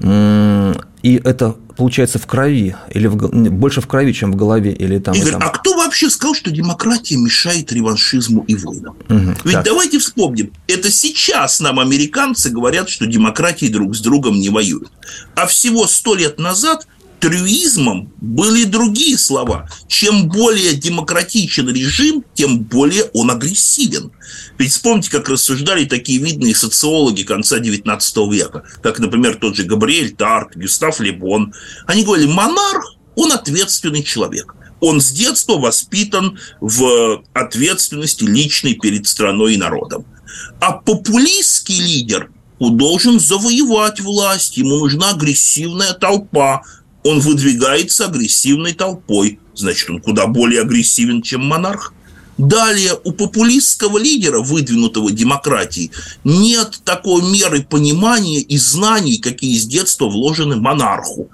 и 0.00 1.20
это 1.24 1.56
получается 1.76 2.18
в 2.18 2.26
крови, 2.26 2.74
или 2.90 3.06
в, 3.06 3.16
больше 3.16 3.80
в 3.80 3.86
крови, 3.86 4.12
чем 4.12 4.32
в 4.32 4.36
голове, 4.36 4.72
или 4.72 4.98
там... 4.98 5.14
Игорь, 5.14 5.32
там... 5.32 5.42
а 5.42 5.50
кто 5.50 5.76
вообще 5.76 6.08
сказал, 6.08 6.34
что 6.34 6.50
демократия 6.50 7.16
мешает 7.16 7.70
реваншизму 7.72 8.44
и 8.48 8.56
войнам? 8.56 8.96
Угу, 9.08 9.34
Ведь 9.44 9.52
так. 9.52 9.64
давайте 9.64 9.98
вспомним, 9.98 10.52
это 10.66 10.90
сейчас 10.90 11.60
нам 11.60 11.78
американцы 11.78 12.50
говорят, 12.50 12.88
что 12.88 13.06
демократии 13.06 13.66
друг 13.66 13.94
с 13.94 14.00
другом 14.00 14.38
не 14.38 14.50
воюют. 14.50 14.90
А 15.34 15.46
всего 15.46 15.86
сто 15.86 16.14
лет 16.14 16.38
назад 16.38 16.86
трюизмом 17.20 18.12
были 18.20 18.64
другие 18.64 19.18
слова. 19.18 19.68
Чем 19.88 20.28
более 20.28 20.74
демократичен 20.74 21.68
режим, 21.68 22.24
тем 22.34 22.60
более 22.60 23.04
он 23.14 23.30
агрессивен. 23.30 24.12
Ведь 24.58 24.72
вспомните, 24.72 25.10
как 25.10 25.28
рассуждали 25.28 25.84
такие 25.84 26.18
видные 26.18 26.54
социологи 26.54 27.22
конца 27.22 27.58
XIX 27.58 28.00
века, 28.32 28.64
как, 28.82 28.98
например, 28.98 29.36
тот 29.36 29.56
же 29.56 29.64
Габриэль 29.64 30.14
Тарт, 30.14 30.56
Гюстав 30.56 31.00
Лебон. 31.00 31.54
Они 31.86 32.04
говорили, 32.04 32.28
монарх, 32.28 32.96
он 33.14 33.32
ответственный 33.32 34.02
человек. 34.02 34.54
Он 34.80 35.00
с 35.00 35.10
детства 35.10 35.54
воспитан 35.54 36.38
в 36.60 37.22
ответственности 37.32 38.24
личной 38.24 38.74
перед 38.74 39.06
страной 39.06 39.54
и 39.54 39.58
народом. 39.58 40.04
А 40.60 40.72
популистский 40.72 41.80
лидер 41.80 42.30
должен 42.60 43.20
завоевать 43.20 44.00
власть, 44.00 44.56
ему 44.56 44.76
нужна 44.76 45.10
агрессивная 45.10 45.92
толпа, 45.92 46.62
он 47.06 47.20
выдвигается 47.20 48.06
агрессивной 48.06 48.72
толпой. 48.72 49.38
Значит, 49.54 49.90
он 49.90 50.00
куда 50.00 50.26
более 50.26 50.62
агрессивен, 50.62 51.22
чем 51.22 51.46
монарх. 51.46 51.92
Далее, 52.36 52.98
у 53.04 53.12
популистского 53.12 53.96
лидера, 53.96 54.40
выдвинутого 54.40 55.10
демократии, 55.10 55.90
нет 56.24 56.80
такой 56.84 57.22
меры 57.22 57.62
понимания 57.62 58.40
и 58.40 58.58
знаний, 58.58 59.18
какие 59.18 59.56
с 59.56 59.66
детства 59.66 60.06
вложены 60.06 60.56
монарху. 60.56 61.30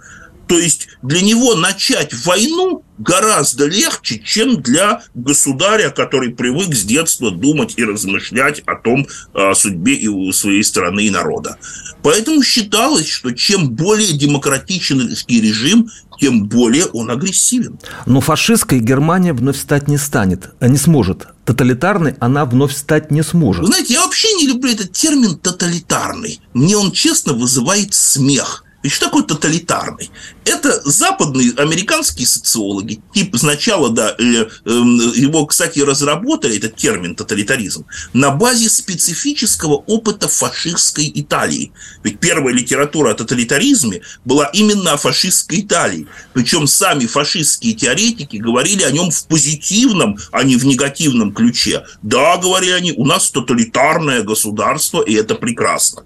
То 0.52 0.58
есть 0.58 0.88
для 1.00 1.22
него 1.22 1.54
начать 1.54 2.12
войну 2.26 2.84
гораздо 2.98 3.64
легче, 3.64 4.18
чем 4.22 4.60
для 4.60 5.00
государя, 5.14 5.88
который 5.88 6.28
привык 6.28 6.74
с 6.74 6.84
детства 6.84 7.30
думать 7.30 7.72
и 7.78 7.84
размышлять 7.86 8.60
о 8.66 8.74
том, 8.74 9.06
о 9.32 9.54
судьбе 9.54 9.94
и 9.94 10.32
своей 10.32 10.62
страны 10.62 11.06
и 11.06 11.10
народа. 11.10 11.56
Поэтому 12.02 12.42
считалось, 12.42 13.08
что 13.08 13.30
чем 13.30 13.70
более 13.70 14.12
демократический 14.12 15.40
режим, 15.40 15.88
тем 16.20 16.44
более 16.48 16.84
он 16.84 17.10
агрессивен. 17.10 17.78
Но 18.04 18.20
фашистской 18.20 18.80
Германия 18.80 19.32
вновь 19.32 19.56
стать 19.56 19.88
не 19.88 19.96
станет, 19.96 20.50
а 20.60 20.68
не 20.68 20.76
сможет. 20.76 21.28
Тоталитарной 21.46 22.16
она 22.20 22.44
вновь 22.44 22.76
стать 22.76 23.10
не 23.10 23.22
сможет. 23.22 23.62
Вы 23.62 23.68
знаете, 23.68 23.94
я 23.94 24.02
вообще 24.04 24.30
не 24.34 24.46
люблю 24.48 24.70
этот 24.70 24.92
термин 24.92 25.38
«тоталитарный». 25.38 26.40
Мне 26.52 26.76
он, 26.76 26.92
честно, 26.92 27.32
вызывает 27.32 27.94
смех– 27.94 28.64
и 28.82 28.88
что 28.88 29.06
такое 29.06 29.22
тоталитарный? 29.22 30.10
Это 30.44 30.80
западные 30.84 31.52
американские 31.56 32.26
социологи, 32.26 33.00
типа 33.14 33.38
сначала, 33.38 33.90
да, 33.90 34.14
э, 34.18 34.46
эм, 34.64 35.12
его, 35.12 35.46
кстати, 35.46 35.78
разработали, 35.78 36.56
этот 36.56 36.76
термин 36.76 37.14
тоталитаризм, 37.14 37.86
на 38.12 38.30
базе 38.30 38.68
специфического 38.68 39.74
опыта 39.86 40.28
фашистской 40.28 41.10
Италии. 41.14 41.72
Ведь 42.02 42.18
первая 42.18 42.54
литература 42.54 43.10
о 43.10 43.14
тоталитаризме 43.14 44.02
была 44.24 44.46
именно 44.46 44.94
о 44.94 44.96
фашистской 44.96 45.60
Италии. 45.60 46.08
Причем 46.32 46.66
сами 46.66 47.06
фашистские 47.06 47.74
теоретики 47.74 48.36
говорили 48.36 48.82
о 48.82 48.90
нем 48.90 49.10
в 49.10 49.26
позитивном, 49.26 50.18
а 50.32 50.42
не 50.42 50.56
в 50.56 50.66
негативном 50.66 51.32
ключе. 51.32 51.84
Да, 52.02 52.36
говорили 52.36 52.72
они, 52.72 52.92
у 52.92 53.04
нас 53.04 53.30
тоталитарное 53.30 54.22
государство, 54.22 55.02
и 55.02 55.14
это 55.14 55.36
прекрасно. 55.36 56.02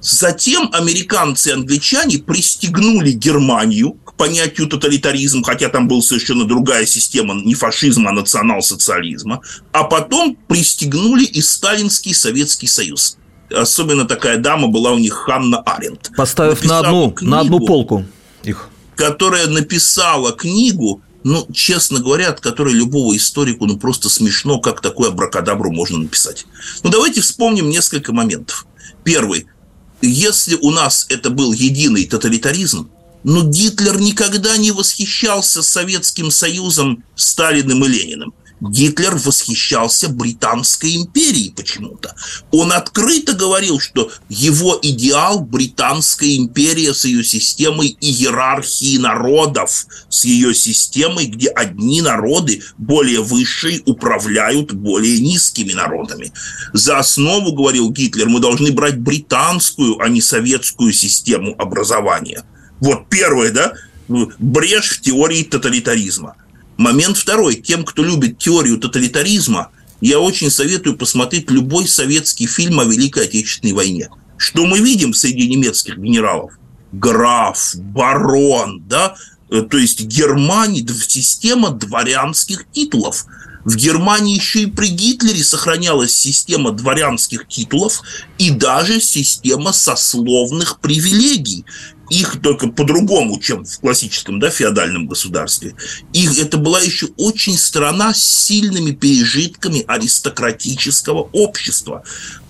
Затем 0.00 0.70
американцы 0.72 1.50
и 1.50 1.52
англичане 1.52 2.18
пристегнули 2.18 3.10
Германию 3.10 3.92
к 4.04 4.14
понятию 4.14 4.68
тоталитаризм, 4.68 5.42
хотя 5.42 5.68
там 5.68 5.88
была 5.88 6.02
совершенно 6.02 6.44
другая 6.44 6.86
система, 6.86 7.34
не 7.34 7.54
фашизм, 7.54 8.06
а 8.06 8.12
национал-социализма, 8.12 9.40
а 9.72 9.84
потом 9.84 10.36
пристегнули 10.46 11.24
и 11.24 11.40
Сталинский 11.40 12.14
Советский 12.14 12.66
Союз. 12.66 13.16
Особенно 13.50 14.04
такая 14.04 14.38
дама 14.38 14.68
была 14.68 14.92
у 14.92 14.98
них 14.98 15.14
Ханна 15.14 15.58
Аренд. 15.60 16.10
Поставив 16.16 16.64
на 16.64 16.80
одну, 16.80 17.10
книгу, 17.10 17.30
на 17.30 17.40
одну 17.40 17.60
полку 17.60 18.04
их. 18.44 18.68
Которая 18.94 19.46
написала 19.46 20.32
книгу, 20.32 21.02
ну, 21.24 21.46
честно 21.52 21.98
говоря, 21.98 22.28
от 22.28 22.40
которой 22.40 22.74
любого 22.74 23.16
историку 23.16 23.66
ну, 23.66 23.78
просто 23.78 24.08
смешно, 24.08 24.60
как 24.60 24.80
такую 24.80 25.08
абракадабру 25.08 25.72
можно 25.72 25.98
написать. 25.98 26.46
Ну, 26.82 26.90
давайте 26.90 27.20
вспомним 27.20 27.70
несколько 27.70 28.12
моментов. 28.12 28.66
Первый– 29.02 29.46
если 30.02 30.56
у 30.60 30.70
нас 30.70 31.06
это 31.08 31.30
был 31.30 31.52
единый 31.52 32.06
тоталитаризм, 32.06 32.90
но 33.24 33.42
Гитлер 33.42 33.98
никогда 34.00 34.56
не 34.56 34.70
восхищался 34.70 35.62
Советским 35.62 36.30
Союзом, 36.30 37.04
Сталиным 37.16 37.84
и 37.84 37.88
Лениным. 37.88 38.32
Гитлер 38.60 39.14
восхищался 39.14 40.08
Британской 40.08 40.96
империей 40.96 41.52
почему-то. 41.52 42.14
Он 42.50 42.72
открыто 42.72 43.32
говорил, 43.32 43.78
что 43.78 44.10
его 44.28 44.78
идеал– 44.82 45.40
Британская 45.48 46.36
империя 46.36 46.92
с 46.92 47.04
ее 47.04 47.22
системой 47.24 47.96
иерархии 48.00 48.98
народов, 48.98 49.86
с 50.08 50.24
ее 50.24 50.54
системой, 50.54 51.26
где 51.26 51.48
одни 51.48 52.02
народы, 52.02 52.62
более 52.76 53.22
высшие, 53.22 53.82
управляют 53.86 54.72
более 54.72 55.20
низкими 55.20 55.72
народами. 55.72 56.32
За 56.72 56.98
основу, 56.98 57.52
говорил 57.52 57.90
Гитлер, 57.90 58.28
мы 58.28 58.40
должны 58.40 58.72
брать 58.72 58.98
британскую, 58.98 60.00
а 60.00 60.08
не 60.08 60.20
советскую 60.20 60.92
систему 60.92 61.54
образования. 61.58 62.42
Вот 62.80 63.08
первое, 63.08 63.52
да, 63.52 63.72
брешь 64.08 64.98
в 64.98 65.00
теории 65.00 65.44
тоталитаризма– 65.44 66.34
Момент 66.78 67.16
второй. 67.16 67.56
Тем, 67.56 67.84
кто 67.84 68.04
любит 68.04 68.38
теорию 68.38 68.78
тоталитаризма, 68.78 69.70
я 70.00 70.20
очень 70.20 70.48
советую 70.48 70.96
посмотреть 70.96 71.50
любой 71.50 71.88
советский 71.88 72.46
фильм 72.46 72.78
о 72.78 72.84
Великой 72.84 73.24
Отечественной 73.24 73.74
войне. 73.74 74.08
Что 74.36 74.64
мы 74.64 74.78
видим 74.78 75.12
среди 75.12 75.48
немецких 75.48 75.98
генералов? 75.98 76.52
Граф, 76.92 77.74
барон, 77.74 78.84
да? 78.88 79.16
Э, 79.50 79.62
то 79.62 79.76
есть 79.76 80.02
Германия, 80.02 80.86
система 80.86 81.70
дворянских 81.70 82.64
титулов. 82.72 83.26
В 83.64 83.74
Германии 83.74 84.36
еще 84.36 84.62
и 84.62 84.66
при 84.66 84.86
Гитлере 84.86 85.42
сохранялась 85.42 86.14
система 86.14 86.70
дворянских 86.70 87.48
титулов 87.48 88.02
и 88.38 88.50
даже 88.50 89.00
система 89.00 89.72
сословных 89.72 90.78
привилегий 90.78 91.64
их 92.10 92.40
только 92.42 92.68
по-другому, 92.68 93.38
чем 93.40 93.64
в 93.64 93.80
классическом 93.80 94.40
да, 94.40 94.50
феодальном 94.50 95.06
государстве. 95.06 95.74
Их, 96.12 96.38
это 96.38 96.58
была 96.58 96.80
еще 96.80 97.08
очень 97.16 97.56
страна 97.56 98.14
с 98.14 98.22
сильными 98.22 98.92
пережитками 98.92 99.84
аристократического 99.86 101.28
общества. 101.32 102.02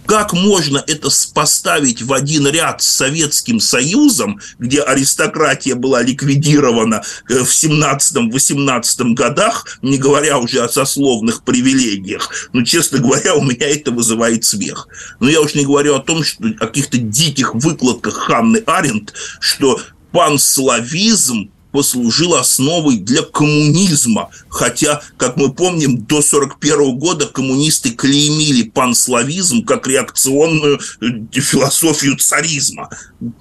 Как 0.08 0.32
можно 0.32 0.82
это 0.86 1.10
поставить 1.34 2.00
в 2.00 2.14
один 2.14 2.46
ряд 2.46 2.80
с 2.80 2.88
Советским 2.88 3.60
Союзом, 3.60 4.40
где 4.58 4.80
аристократия 4.80 5.74
была 5.74 6.00
ликвидирована 6.00 7.02
э, 7.28 7.40
в 7.40 7.50
17-18 7.50 9.12
годах, 9.12 9.78
не 9.82 9.98
говоря 9.98 10.38
уже 10.38 10.64
о 10.64 10.68
сословных 10.70 11.42
привилегиях? 11.42 12.48
Ну, 12.54 12.64
честно 12.64 13.00
говоря, 13.00 13.34
у 13.34 13.42
меня 13.42 13.68
это 13.68 13.90
вызывает 13.90 14.46
смех. 14.46 14.88
Но 15.20 15.28
я 15.28 15.42
уж 15.42 15.54
не 15.54 15.66
говорю 15.66 15.96
о 15.96 16.00
том, 16.00 16.24
что 16.24 16.42
о 16.58 16.66
каких-то 16.68 16.96
диких 16.96 17.54
выкладках 17.54 18.14
Ханны 18.14 18.62
Аренд, 18.64 19.12
что 19.40 19.78
панславизм 20.12 21.50
послужил 21.72 22.34
основой 22.34 22.98
для 22.98 23.22
коммунизма. 23.22 24.30
Хотя, 24.48 25.02
как 25.16 25.36
мы 25.36 25.52
помним, 25.52 25.98
до 25.98 26.18
1941 26.18 26.98
года 26.98 27.26
коммунисты 27.26 27.90
клеймили 27.90 28.62
панславизм 28.62 29.64
как 29.64 29.86
реакционную 29.86 30.80
э, 31.00 31.40
философию 31.40 32.16
царизма. 32.16 32.90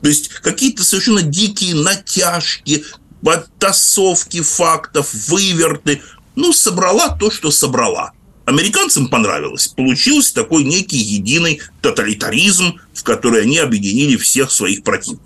То 0.01 0.07
есть 0.07 0.29
какие-то 0.29 0.83
совершенно 0.83 1.21
дикие 1.21 1.75
натяжки, 1.75 2.83
подтасовки 3.23 4.41
фактов, 4.41 5.13
выверты. 5.27 6.01
Ну, 6.35 6.53
собрала 6.53 7.09
то, 7.09 7.31
что 7.31 7.51
собрала. 7.51 8.11
Американцам 8.45 9.09
понравилось. 9.09 9.67
Получился 9.67 10.33
такой 10.33 10.63
некий 10.63 10.97
единый 10.97 11.59
тоталитаризм, 11.81 12.79
в 12.93 13.03
который 13.03 13.41
они 13.41 13.57
объединили 13.57 14.15
всех 14.15 14.51
своих 14.51 14.83
противников. 14.83 15.25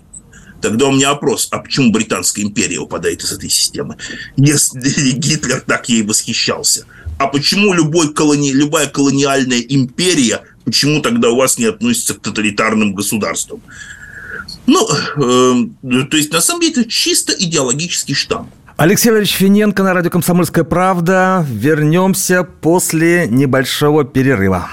Тогда 0.62 0.86
у 0.86 0.92
меня 0.92 1.10
вопрос, 1.10 1.48
а 1.50 1.58
почему 1.58 1.90
Британская 1.90 2.42
империя 2.42 2.78
упадает 2.78 3.22
из 3.22 3.32
этой 3.32 3.50
системы? 3.50 3.96
Если 4.36 5.10
Гитлер 5.18 5.60
так 5.60 5.88
ей 5.88 6.02
восхищался. 6.02 6.86
А 7.18 7.26
почему 7.26 7.74
любой 7.74 8.14
колони... 8.14 8.52
любая 8.52 8.86
колониальная 8.86 9.60
империя, 9.60 10.42
почему 10.64 11.02
тогда 11.02 11.30
у 11.30 11.36
вас 11.36 11.58
не 11.58 11.66
относится 11.66 12.14
к 12.14 12.20
тоталитарным 12.20 12.94
государствам? 12.94 13.60
Ну, 14.66 14.88
э, 14.88 16.04
то 16.04 16.16
есть, 16.16 16.32
на 16.32 16.40
самом 16.40 16.60
деле, 16.60 16.72
это 16.72 16.84
чисто 16.84 17.32
идеологический 17.32 18.14
штамп. 18.14 18.48
Алексей 18.76 19.10
Валерьевич 19.10 19.36
Финенко 19.36 19.82
на 19.82 19.94
радио 19.94 20.10
«Комсомольская 20.10 20.64
правда». 20.64 21.44
Вернемся 21.48 22.44
после 22.44 23.26
небольшого 23.28 24.04
перерыва. 24.04 24.70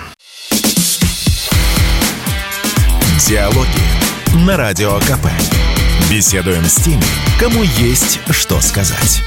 Диалоги 3.27 4.45
на 4.45 4.57
Радио 4.57 4.99
КП. 4.99 5.58
Беседуем 6.09 6.63
с 6.63 6.77
теми, 6.77 7.03
кому 7.39 7.61
есть 7.61 8.19
что 8.31 8.59
сказать. 8.61 9.21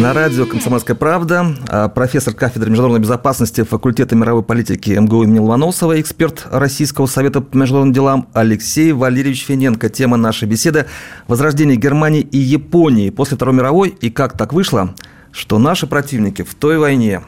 На 0.00 0.14
радио 0.14 0.46
«Комсомольская 0.46 0.96
правда» 0.96 1.54
а, 1.68 1.88
профессор 1.90 2.32
кафедры 2.32 2.70
международной 2.70 3.02
безопасности 3.02 3.62
факультета 3.62 4.16
мировой 4.16 4.42
политики 4.42 4.92
МГУ 4.92 5.24
имени 5.24 5.40
Ломоносова, 5.40 6.00
эксперт 6.00 6.46
Российского 6.50 7.04
совета 7.04 7.42
по 7.42 7.54
международным 7.54 7.92
делам 7.92 8.28
Алексей 8.32 8.92
Валерьевич 8.92 9.44
Финенко. 9.44 9.90
Тема 9.90 10.16
нашей 10.16 10.48
беседы– 10.48 10.86
возрождение 11.28 11.76
Германии 11.76 12.22
и 12.22 12.38
Японии 12.38 13.10
после 13.10 13.36
Второй 13.36 13.54
мировой 13.54 13.90
и 13.90 14.08
как 14.08 14.38
так 14.38 14.54
вышло, 14.54 14.94
что 15.32 15.58
наши 15.58 15.86
противники 15.86 16.40
в 16.40 16.54
той 16.54 16.78
войне 16.78 17.20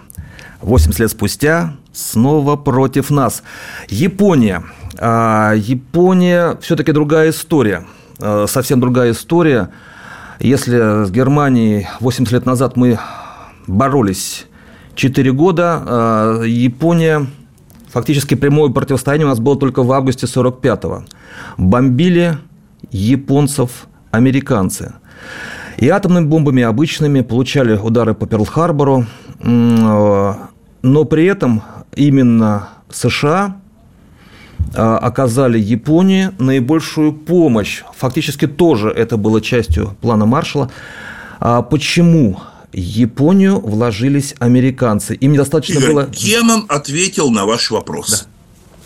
80 0.63 0.99
лет 0.99 1.11
спустя 1.11 1.77
снова 1.93 2.57
против 2.57 3.11
нас. 3.11 3.43
Япония. 3.91 4.65
А, 4.97 5.53
Япония 5.53 6.57
все-таки 6.63 6.91
другая 6.91 7.29
история– 7.29 7.85
совсем 8.19 8.81
другая 8.81 9.13
история. 9.13 9.71
Если 10.41 11.05
с 11.05 11.11
Германией 11.11 11.87
80 12.01 12.33
лет 12.33 12.47
назад 12.47 12.77
мы 12.77 12.99
боролись 13.67 14.47
4 14.95 15.33
года, 15.33 16.41
э, 16.43 16.45
Япония 16.47 17.27
фактически 17.89 18.35
прямое 18.35 18.71
противостояние 18.71 19.27
у 19.27 19.31
нас 19.31 19.41
было 19.41 19.59
только 19.59 19.83
в 19.83 19.93
августе 19.93 20.27
45-го. 20.27 21.05
Бомбили 21.57 22.39
японцев 22.91 23.87
американцы. 24.11 24.95
И 25.79 25.89
атомными 25.89 26.27
бомбами 26.27 26.63
обычными 26.63 27.21
получали 27.23 27.77
удары 27.77 28.15
по 28.15 28.27
Перл-Харбору, 28.27 29.07
э, 29.41 30.35
но 30.83 31.05
при 31.05 31.27
этом 31.27 31.63
именно 31.95 32.69
США 32.91 33.57
оказали 34.73 35.59
Японии 35.59 36.31
наибольшую 36.39 37.13
помощь. 37.13 37.83
Фактически 37.97 38.47
тоже 38.47 38.89
это 38.89 39.17
было 39.17 39.41
частью 39.41 39.97
плана 40.01 40.27
Маршала. 40.27 40.71
А 41.41 41.63
почему 41.63 42.41
Японию 42.73 43.61
вложились 43.61 44.35
американцы? 44.39 45.15
Им 45.15 45.33
недостаточно 45.33 45.79
Игорь, 45.79 45.93
было... 45.93 46.07
Кеннон 46.07 46.67
ответил 46.69 47.31
на 47.31 47.47
ваш 47.47 47.71
вопрос. 47.71 48.27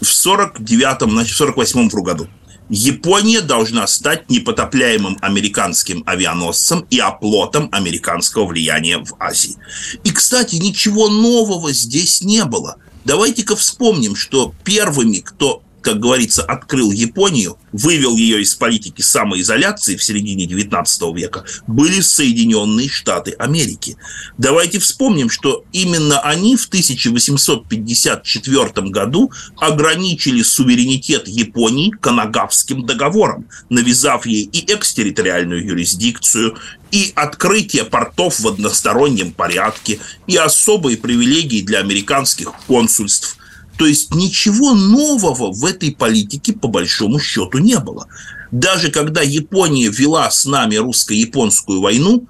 Да. 0.00 0.06
В 0.06 0.26
49-м, 0.26 1.10
значит, 1.10 1.36
в 1.36 1.42
48-м 1.42 1.88
году. 1.88 2.28
Япония 2.68 3.40
должна 3.40 3.86
стать 3.86 4.28
непотопляемым 4.28 5.16
американским 5.22 6.02
авианосцем 6.06 6.86
и 6.90 6.98
оплотом 6.98 7.70
американского 7.72 8.46
влияния 8.46 8.98
в 8.98 9.14
Азии. 9.18 9.56
И, 10.04 10.10
кстати, 10.10 10.56
ничего 10.56 11.08
нового 11.08 11.72
здесь 11.72 12.22
не 12.22 12.44
было. 12.44 12.76
Давайте-ка 13.06 13.56
вспомним, 13.56 14.14
что 14.14 14.52
первыми, 14.64 15.18
кто 15.18 15.62
как 15.88 16.00
говорится, 16.00 16.42
открыл 16.42 16.90
Японию, 16.92 17.56
вывел 17.72 18.14
ее 18.14 18.42
из 18.42 18.54
политики 18.54 19.00
самоизоляции 19.00 19.96
в 19.96 20.04
середине 20.04 20.44
19 20.44 21.16
века, 21.16 21.46
были 21.66 22.02
Соединенные 22.02 22.90
Штаты 22.90 23.30
Америки. 23.38 23.96
Давайте 24.36 24.80
вспомним, 24.80 25.30
что 25.30 25.64
именно 25.72 26.20
они 26.20 26.58
в 26.58 26.66
1854 26.66 28.90
году 28.90 29.32
ограничили 29.56 30.42
суверенитет 30.42 31.26
Японии 31.26 31.90
Канагавским 31.90 32.84
договором, 32.84 33.48
навязав 33.70 34.26
ей 34.26 34.42
и 34.42 34.70
экстерриториальную 34.70 35.64
юрисдикцию, 35.64 36.58
и 36.90 37.12
открытие 37.14 37.84
портов 37.84 38.40
в 38.40 38.48
одностороннем 38.48 39.32
порядке, 39.32 40.00
и 40.26 40.36
особые 40.36 40.98
привилегии 40.98 41.62
для 41.62 41.78
американских 41.78 42.52
консульств, 42.66 43.37
то 43.78 43.86
есть 43.86 44.12
ничего 44.12 44.74
нового 44.74 45.52
в 45.52 45.64
этой 45.64 45.92
политике 45.92 46.52
по 46.52 46.66
большому 46.66 47.20
счету 47.20 47.58
не 47.58 47.78
было. 47.78 48.08
Даже 48.50 48.90
когда 48.90 49.22
Япония 49.22 49.88
вела 49.88 50.28
с 50.30 50.44
нами 50.44 50.74
русско-японскую 50.74 51.80
войну, 51.80 52.26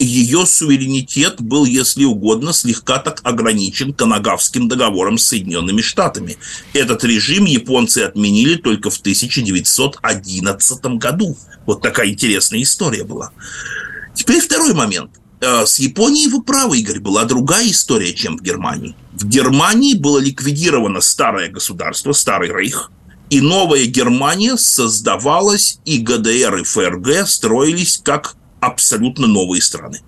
ее 0.00 0.46
суверенитет 0.46 1.40
был, 1.40 1.64
если 1.64 2.04
угодно, 2.04 2.52
слегка 2.52 2.98
так 2.98 3.20
ограничен 3.22 3.92
Канагавским 3.92 4.66
договором 4.66 5.16
с 5.16 5.26
Соединенными 5.26 5.80
Штатами. 5.80 6.38
Этот 6.72 7.04
режим 7.04 7.44
японцы 7.44 7.98
отменили 7.98 8.56
только 8.56 8.90
в 8.90 8.98
1911 8.98 10.84
году. 10.96 11.36
Вот 11.66 11.82
такая 11.82 12.08
интересная 12.08 12.62
история 12.62 13.04
была. 13.04 13.30
Теперь 14.14 14.40
второй 14.40 14.74
момент. 14.74 15.10
Э, 15.40 15.64
с 15.66 15.78
Японией 15.78 16.28
вы 16.28 16.42
правы, 16.42 16.78
Игорь, 16.78 17.00
была 17.00 17.24
другая 17.24 17.70
история, 17.70 18.12
чем 18.12 18.36
в 18.36 18.42
Германии. 18.42 18.94
В 19.12 19.26
Германии 19.26 19.94
было 19.94 20.18
ликвидировано 20.18 21.00
старое 21.00 21.48
государство, 21.48 22.12
старый 22.12 22.52
рейх, 22.52 22.90
и 23.30 23.40
новая 23.40 23.86
Германия 23.86 24.56
создавалась, 24.56 25.78
и 25.84 25.98
ГДР, 25.98 26.56
и 26.56 26.64
ФРГ 26.64 27.26
строились 27.26 28.00
как 28.02 28.36
абсолютно 28.60 29.26
новые 29.26 29.62
страны. 29.62 30.00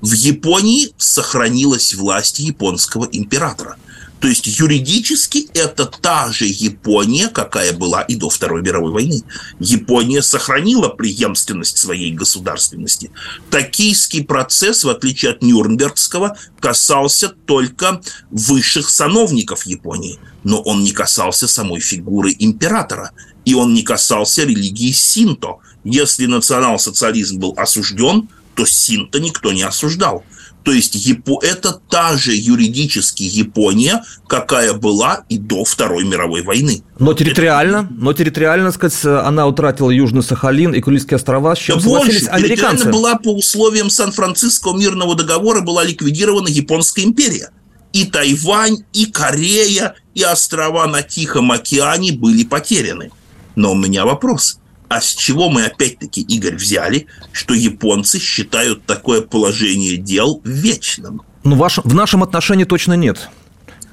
В 0.00 0.12
Японии 0.12 0.92
сохранилась 0.96 1.94
власть 1.94 2.38
японского 2.38 3.08
императора– 3.12 3.76
то 4.20 4.28
есть 4.28 4.46
юридически 4.46 5.48
это 5.54 5.86
та 5.86 6.30
же 6.30 6.44
Япония, 6.44 7.28
какая 7.28 7.72
была 7.72 8.02
и 8.02 8.16
до 8.16 8.28
Второй 8.28 8.60
мировой 8.62 8.92
войны. 8.92 9.22
Япония 9.58 10.22
сохранила 10.22 10.88
преемственность 10.88 11.78
своей 11.78 12.12
государственности. 12.12 13.10
Токийский 13.50 14.22
процесс, 14.22 14.84
в 14.84 14.90
отличие 14.90 15.32
от 15.32 15.42
Нюрнбергского, 15.42 16.36
касался 16.60 17.28
только 17.30 18.02
высших 18.30 18.90
сановников 18.90 19.64
Японии, 19.64 20.18
но 20.44 20.60
он 20.60 20.84
не 20.84 20.92
касался 20.92 21.48
самой 21.48 21.80
фигуры 21.80 22.36
императора, 22.38 23.12
и 23.46 23.54
он 23.54 23.72
не 23.72 23.82
касался 23.82 24.44
религии 24.44 24.92
синто. 24.92 25.56
Если 25.82 26.26
национал-социализм 26.26 27.38
был 27.38 27.54
осужден, 27.56 28.28
то 28.54 28.66
синто 28.66 29.18
никто 29.18 29.50
не 29.52 29.62
осуждал. 29.62 30.24
То 30.62 30.72
есть 30.72 30.94
Япо... 30.94 31.40
это 31.42 31.80
та 31.88 32.16
же 32.16 32.34
юридически 32.34 33.22
Япония, 33.22 34.04
какая 34.26 34.74
была 34.74 35.24
и 35.28 35.38
до 35.38 35.64
Второй 35.64 36.04
мировой 36.04 36.42
войны. 36.42 36.82
Но 36.98 37.14
территориально, 37.14 37.78
это... 37.78 37.88
но 37.90 38.12
территориально, 38.12 38.72
сказать, 38.72 39.04
она 39.04 39.46
утратила 39.46 39.90
Южный 39.90 40.22
Сахалин 40.22 40.74
и 40.74 40.80
Курильские 40.80 41.16
острова, 41.16 41.56
с 41.56 41.58
чем 41.58 41.78
да 41.78 41.84
больше. 41.84 42.26
американцы. 42.26 42.90
была 42.90 43.16
по 43.16 43.34
условиям 43.34 43.90
Сан-Франциско 43.90 44.72
мирного 44.72 45.14
договора 45.14 45.60
была 45.62 45.84
ликвидирована 45.84 46.48
Японская 46.48 47.04
империя. 47.04 47.50
И 47.92 48.04
Тайвань, 48.04 48.84
и 48.92 49.06
Корея, 49.06 49.94
и 50.14 50.22
острова 50.22 50.86
на 50.86 51.02
Тихом 51.02 51.50
океане 51.50 52.12
были 52.12 52.44
потеряны. 52.44 53.10
Но 53.56 53.72
у 53.72 53.74
меня 53.74 54.04
вопрос– 54.04 54.58
а 54.90 55.00
с 55.00 55.14
чего 55.14 55.48
мы 55.48 55.66
опять-таки, 55.66 56.20
Игорь, 56.20 56.56
взяли, 56.56 57.06
что 57.30 57.54
японцы 57.54 58.18
считают 58.18 58.84
такое 58.86 59.20
положение 59.20 59.96
дел 59.96 60.42
вечным? 60.44 61.22
Ну, 61.44 61.54
ваш, 61.54 61.78
в 61.78 61.94
нашем 61.94 62.24
отношении 62.24 62.64
точно 62.64 62.94
нет. 62.94 63.28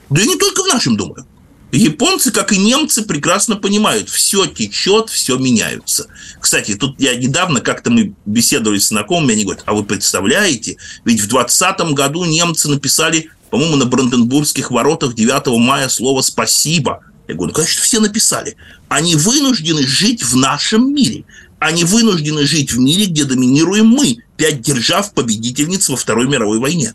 Да 0.10 0.20
и 0.20 0.28
не 0.28 0.38
только 0.38 0.64
в 0.64 0.66
нашем, 0.66 0.98
думаю. 0.98 1.28
Японцы, 1.72 2.32
как 2.32 2.52
и 2.52 2.58
немцы, 2.58 3.04
прекрасно 3.04 3.58
понимают, 3.58 4.10
все 4.10 4.48
течет, 4.48 5.12
все 5.12 5.38
меняется. 5.38 6.08
Кстати, 6.40 6.74
тут 6.74 7.00
я 7.00 7.16
недавно 7.16 7.62
как-то 7.62 7.92
мы 7.92 8.16
беседовали 8.26 8.80
с 8.80 8.88
знакомыми, 8.88 9.34
они 9.34 9.44
говорят, 9.44 9.64
а 9.68 9.76
вы 9.76 9.84
представляете, 9.84 10.78
ведь 11.06 11.22
в 11.22 11.28
20 11.28 11.94
году 11.94 12.26
немцы 12.26 12.70
написали, 12.70 13.30
по-моему, 13.52 13.76
на 13.76 13.86
Бранденбургских 13.86 14.72
воротах 14.72 15.14
9 15.14 15.60
мая 15.60 15.90
слово 15.90 16.24
«спасибо», 16.24 17.04
я 17.28 17.36
говорю, 17.36 17.50
ну, 17.50 17.56
конечно, 17.56 17.82
все 17.82 18.00
написали. 18.00 18.56
Они 18.88 19.16
вынуждены 19.16 19.86
жить 19.86 20.24
в 20.24 20.36
нашем 20.36 20.94
мире. 20.94 21.26
Они 21.60 21.84
вынуждены 21.84 22.46
жить 22.46 22.72
в 22.72 22.80
мире, 22.80 23.06
где 23.08 23.26
доминируем 23.26 23.88
мы, 23.88 24.20
пять 24.38 24.62
держав 24.62 25.14
победительниц 25.14 25.90
во 25.90 25.98
Второй 25.98 26.28
мировой 26.28 26.60
войне. 26.60 26.94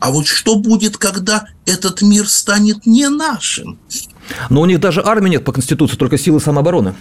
А 0.00 0.10
вот 0.10 0.26
что 0.26 0.54
будет, 0.54 0.96
когда 0.96 1.48
этот 1.66 2.00
мир 2.00 2.28
станет 2.28 2.86
не 2.86 3.08
нашим? 3.08 3.78
Но 4.50 4.62
у 4.62 4.66
них 4.66 4.80
даже 4.80 5.02
армии 5.04 5.30
нет 5.30 5.44
по 5.44 5.52
Конституции, 5.52 5.96
только 5.96 6.16
силы 6.16 6.40
самообороны. 6.40 6.94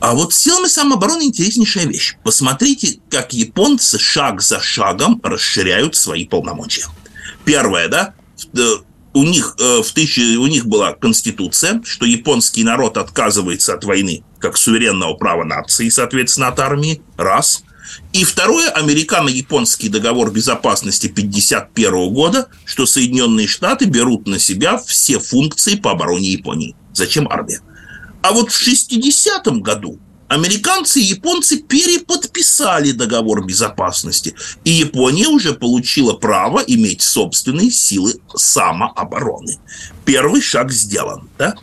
А 0.00 0.14
вот 0.14 0.34
силами 0.34 0.66
самообороны 0.66 1.22
интереснейшая 1.22 1.86
вещь. 1.86 2.16
Посмотрите, 2.24 2.98
как 3.08 3.32
японцы 3.32 3.98
шаг 3.98 4.42
за 4.42 4.60
шагом 4.60 5.20
расширяют 5.22 5.94
свои 5.96 6.26
полномочия. 6.26 6.86
Первое, 7.44 7.88
да, 7.88 8.14
у 9.14 9.22
них, 9.22 9.53
э, 9.53 9.53
в 9.82 9.92
тысячи, 9.92 10.36
у 10.36 10.46
них 10.46 10.66
была 10.66 10.92
конституция, 10.92 11.80
что 11.84 12.06
японский 12.06 12.64
народ 12.64 12.96
отказывается 12.96 13.74
от 13.74 13.84
войны 13.84 14.22
как 14.38 14.56
суверенного 14.58 15.14
права 15.14 15.44
нации, 15.44 15.88
соответственно, 15.88 16.48
от 16.48 16.60
армии, 16.60 17.00
раз. 17.16 17.64
И 18.12 18.24
второе, 18.24 18.68
американо-японский 18.70 19.88
договор 19.88 20.30
безопасности 20.30 21.06
1951 21.06 22.12
года, 22.12 22.48
что 22.64 22.84
Соединенные 22.86 23.46
Штаты 23.46 23.86
берут 23.86 24.26
на 24.26 24.38
себя 24.38 24.76
все 24.78 25.18
функции 25.18 25.76
по 25.76 25.92
обороне 25.92 26.30
Японии. 26.30 26.76
Зачем 26.92 27.26
армия? 27.28 27.60
А 28.22 28.32
вот 28.32 28.50
в 28.50 28.58
60 28.58 29.46
году 29.62 29.98
Американцы 30.34 31.00
и 31.00 31.04
японцы 31.04 31.58
переподписали 31.58 32.90
договор 32.90 33.46
безопасности, 33.46 34.34
и 34.64 34.72
Япония 34.72 35.28
уже 35.28 35.52
получила 35.52 36.14
право 36.14 36.58
иметь 36.58 37.02
собственные 37.02 37.70
силы 37.70 38.14
самообороны. 38.34 39.60
Первый 40.04 40.42
шаг 40.42 40.72
сделан, 40.72 41.30
да? 41.38 41.54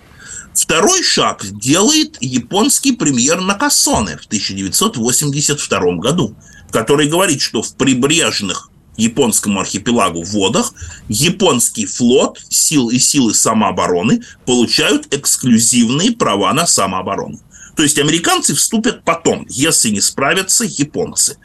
Второй 0.54 1.04
шаг 1.04 1.46
делает 1.52 2.16
японский 2.22 2.94
премьер 2.94 3.42
Накасоне 3.42 4.16
в 4.16 4.26
1982 4.28 5.80
году, 5.98 6.34
который 6.72 7.10
говорит, 7.10 7.42
что 7.42 7.62
в 7.62 7.76
прибрежных 7.76 8.70
японскому 8.96 9.60
архипелагу 9.60 10.24
водах 10.24 10.74
японский 11.10 11.86
флот 11.86 12.40
сил 12.48 12.90
и 12.90 13.00
силы 13.00 13.34
самообороны 13.34 14.22
получают 14.46 15.14
эксклюзивные 15.14 16.14
права 16.14 16.54
на 16.54 16.66
самооборону. 16.66 17.42
То 17.76 17.84
есть 17.84 18.00
американцы 18.00 18.56
вступят 18.56 19.04
потом, 19.04 19.46
если 19.50 19.90
не 19.90 20.02
справятся 20.02 20.66
японцы. 20.66 21.38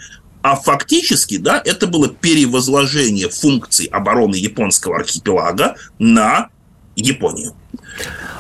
А 0.43 0.55
фактически, 0.55 1.39
да, 1.39 1.63
это 1.65 1.87
было 1.87 2.09
перевозложение 2.09 3.29
функций 3.29 3.87
обороны 3.87 4.37
японского 4.37 4.97
архипелага 4.97 5.77
на 5.99 6.51
Японию. 6.97 7.55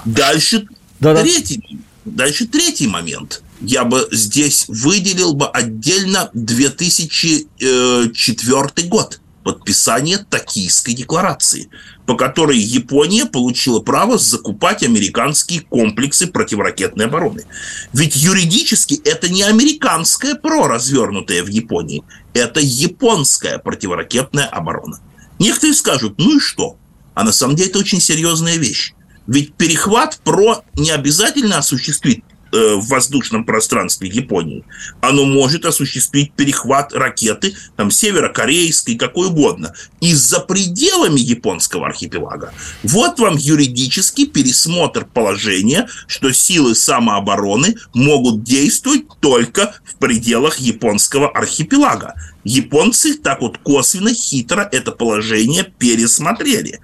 Дальше 0.04 0.66
Да-да. 1.00 1.22
третий, 1.22 1.78
дальше 2.04 2.46
третий 2.46 2.88
момент. 2.88 3.42
Я 3.60 3.84
бы 3.84 4.08
здесь 4.12 4.66
выделил 4.68 5.32
бы 5.34 5.48
отдельно 5.48 6.30
2004 6.32 8.88
год 8.88 9.20
подписание 9.46 10.18
Токийской 10.18 10.92
декларации, 10.92 11.70
по 12.04 12.16
которой 12.16 12.58
Япония 12.58 13.26
получила 13.26 13.78
право 13.78 14.18
закупать 14.18 14.82
американские 14.82 15.60
комплексы 15.60 16.26
противоракетной 16.26 17.04
обороны. 17.04 17.44
Ведь 17.92 18.16
юридически 18.16 19.00
это 19.04 19.28
не 19.28 19.44
американское 19.44 20.34
ПРО, 20.34 20.66
развернутое 20.66 21.44
в 21.44 21.46
Японии, 21.46 22.02
это 22.34 22.58
японская 22.60 23.58
противоракетная 23.58 24.46
оборона. 24.46 24.98
Некоторые 25.38 25.76
скажут, 25.76 26.18
ну 26.18 26.38
и 26.38 26.40
что? 26.40 26.76
А 27.14 27.22
на 27.22 27.30
самом 27.30 27.54
деле 27.54 27.70
это 27.70 27.78
очень 27.78 28.00
серьезная 28.00 28.56
вещь. 28.56 28.94
Ведь 29.28 29.54
перехват 29.54 30.18
ПРО 30.24 30.64
не 30.74 30.90
обязательно 30.90 31.58
осуществит 31.58 32.24
Э, 32.26 32.35
в 32.56 32.88
воздушном 32.88 33.44
пространстве 33.44 34.08
Японии, 34.08 34.64
оно 35.00 35.24
может 35.24 35.64
осуществить 35.64 36.32
перехват 36.32 36.92
ракеты 36.92 37.54
там 37.76 37.90
северокорейской, 37.90 38.96
какой 38.96 39.28
угодно, 39.28 39.74
и 40.00 40.14
за 40.14 40.40
пределами 40.40 41.20
японского 41.20 41.86
архипелага. 41.86 42.52
Вот 42.82 43.18
вам 43.18 43.36
юридический 43.36 44.26
пересмотр 44.26 45.06
положения, 45.06 45.88
что 46.06 46.32
силы 46.32 46.74
самообороны 46.74 47.76
могут 47.94 48.42
действовать 48.42 49.04
только 49.20 49.74
в 49.84 49.96
пределах 49.96 50.58
японского 50.58 51.28
архипелага. 51.28 52.14
Японцы 52.44 53.14
так 53.14 53.40
вот 53.40 53.58
косвенно, 53.58 54.12
хитро 54.14 54.68
это 54.70 54.92
положение 54.92 55.64
пересмотрели. 55.78 56.80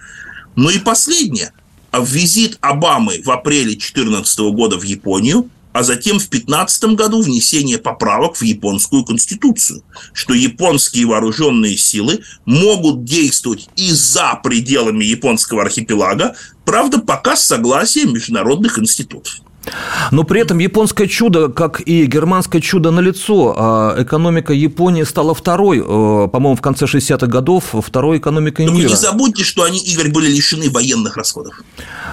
Ну 0.57 0.71
и 0.71 0.79
последнее– 0.79 1.53
визит 2.01 2.59
Обамы 2.61 3.21
в 3.25 3.31
апреле 3.31 3.73
2014 3.73 4.39
года 4.53 4.79
в 4.79 4.83
Японию, 4.83 5.49
а 5.73 5.83
затем 5.83 6.19
в 6.19 6.29
2015 6.29 6.85
году 6.95 7.23
внесение 7.23 7.79
поправок 7.79 8.37
в 8.37 8.43
японскую 8.43 9.05
конституцию, 9.05 9.83
что 10.13 10.35
японские 10.35 11.07
вооруженные 11.07 11.77
силы 11.77 12.21
могут 12.45 13.05
действовать 13.05 13.69
и 13.77 13.91
за 13.91 14.39
пределами 14.43 15.05
японского 15.05 15.63
архипелага, 15.63 16.35
правда, 16.65 16.99
пока 16.99 17.37
с 17.37 17.45
согласием 17.45 18.13
международных 18.13 18.79
институтов. 18.79 19.41
Но 20.11 20.25
при 20.25 20.41
этом 20.41 20.59
японское 20.59 21.07
чудо, 21.07 21.49
как 21.49 21.81
и 21.87 22.07
германское 22.07 22.61
чудо 22.61 22.91
на 22.91 23.01
лицо, 23.01 23.55
а 23.57 24.03
экономика 24.03 24.53
Японии 24.53 25.05
стала 25.05 25.35
второй, 25.35 25.79
э, 25.79 25.83
по-моему, 25.83 26.57
в 26.57 26.61
конце 26.61 26.87
60-х 26.87 27.27
годов, 27.27 27.75
второй 27.85 28.19
экономикой 28.19 28.67
Только 28.67 28.79
мира. 28.79 28.89
не 28.91 28.97
забудьте, 28.97 29.45
что 29.45 29.63
они, 29.63 29.79
Игорь, 29.79 30.11
были 30.11 30.29
лишены 30.29 30.71
военных 30.71 31.17
расходов. 31.17 31.61